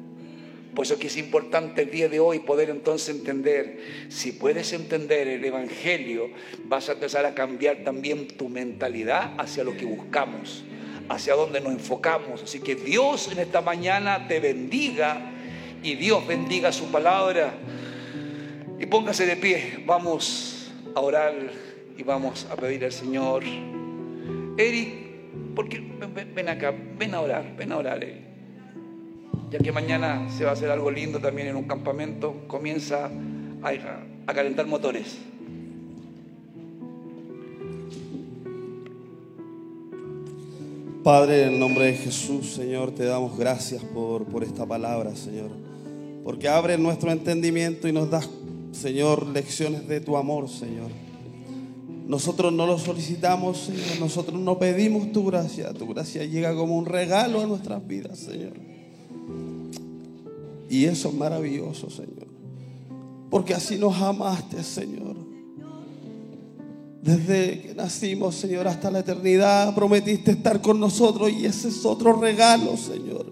[0.76, 5.28] Por eso que es importante el día de hoy poder entonces entender, si puedes entender
[5.28, 6.30] el Evangelio,
[6.66, 10.64] vas a empezar a cambiar también tu mentalidad hacia lo que buscamos,
[11.10, 12.42] hacia donde nos enfocamos.
[12.42, 15.32] Así que Dios en esta mañana te bendiga
[15.84, 17.54] y Dios bendiga su palabra.
[18.80, 21.36] Y póngase de pie, vamos a orar
[21.96, 23.44] y vamos a pedir al Señor.
[24.58, 24.90] Eric,
[25.54, 25.84] porque
[26.34, 28.33] ven acá, ven a orar, ven a orar, Eric.
[29.54, 33.10] Ya que mañana se va a hacer algo lindo también en un campamento, comienza
[33.62, 35.18] a, calentar motores.
[41.06, 45.64] Padre, en el nombre de Jesús, Señor, te damos gracias por, por esta palabra, Señor
[46.24, 48.30] porque abre nuestro entendimiento y nos das,
[48.72, 50.90] Señor, lecciones de tu amor, Señor.
[52.08, 56.86] Nosotros no lo solicitamos, Señor, nosotros no pedimos tu gracia, tu gracia llega como un
[56.86, 58.73] regalo a nuestras vidas, Señor.
[60.74, 62.26] Y eso es maravilloso, Señor,
[63.30, 65.16] porque así nos amaste, Señor.
[67.00, 72.14] Desde que nacimos, Señor, hasta la eternidad, prometiste estar con nosotros y ese es otro
[72.14, 73.28] regalo, Señor.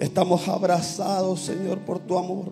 [0.00, 2.50] Estamos abrazados, Señor, por tu amor.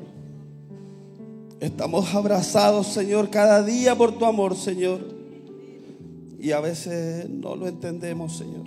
[1.59, 5.01] Estamos abrazados, Señor, cada día por tu amor, Señor.
[6.39, 8.67] Y a veces no lo entendemos, Señor.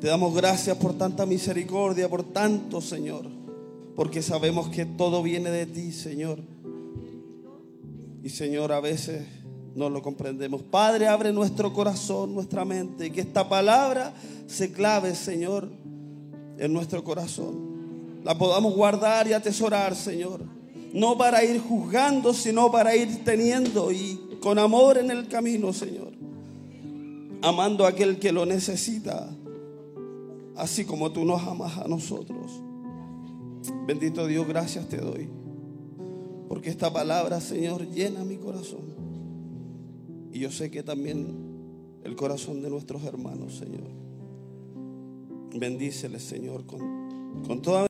[0.00, 3.41] Te damos gracias por tanta misericordia, por tanto, Señor.
[3.94, 6.38] Porque sabemos que todo viene de ti, Señor.
[8.22, 9.26] Y Señor, a veces
[9.74, 10.62] no lo comprendemos.
[10.62, 14.14] Padre, abre nuestro corazón, nuestra mente, y que esta palabra
[14.46, 15.68] se clave, Señor,
[16.58, 17.72] en nuestro corazón.
[18.24, 20.40] La podamos guardar y atesorar, Señor.
[20.92, 26.12] No para ir juzgando, sino para ir teniendo y con amor en el camino, Señor.
[27.40, 29.28] Amando a aquel que lo necesita,
[30.56, 32.52] así como tú nos amas a nosotros.
[33.86, 35.28] Bendito Dios, gracias te doy.
[36.48, 38.82] Porque esta palabra, Señor, llena mi corazón.
[40.32, 41.34] Y yo sé que también
[42.04, 43.88] el corazón de nuestros hermanos, Señor.
[45.54, 47.80] Bendíceles, Señor, con, con toda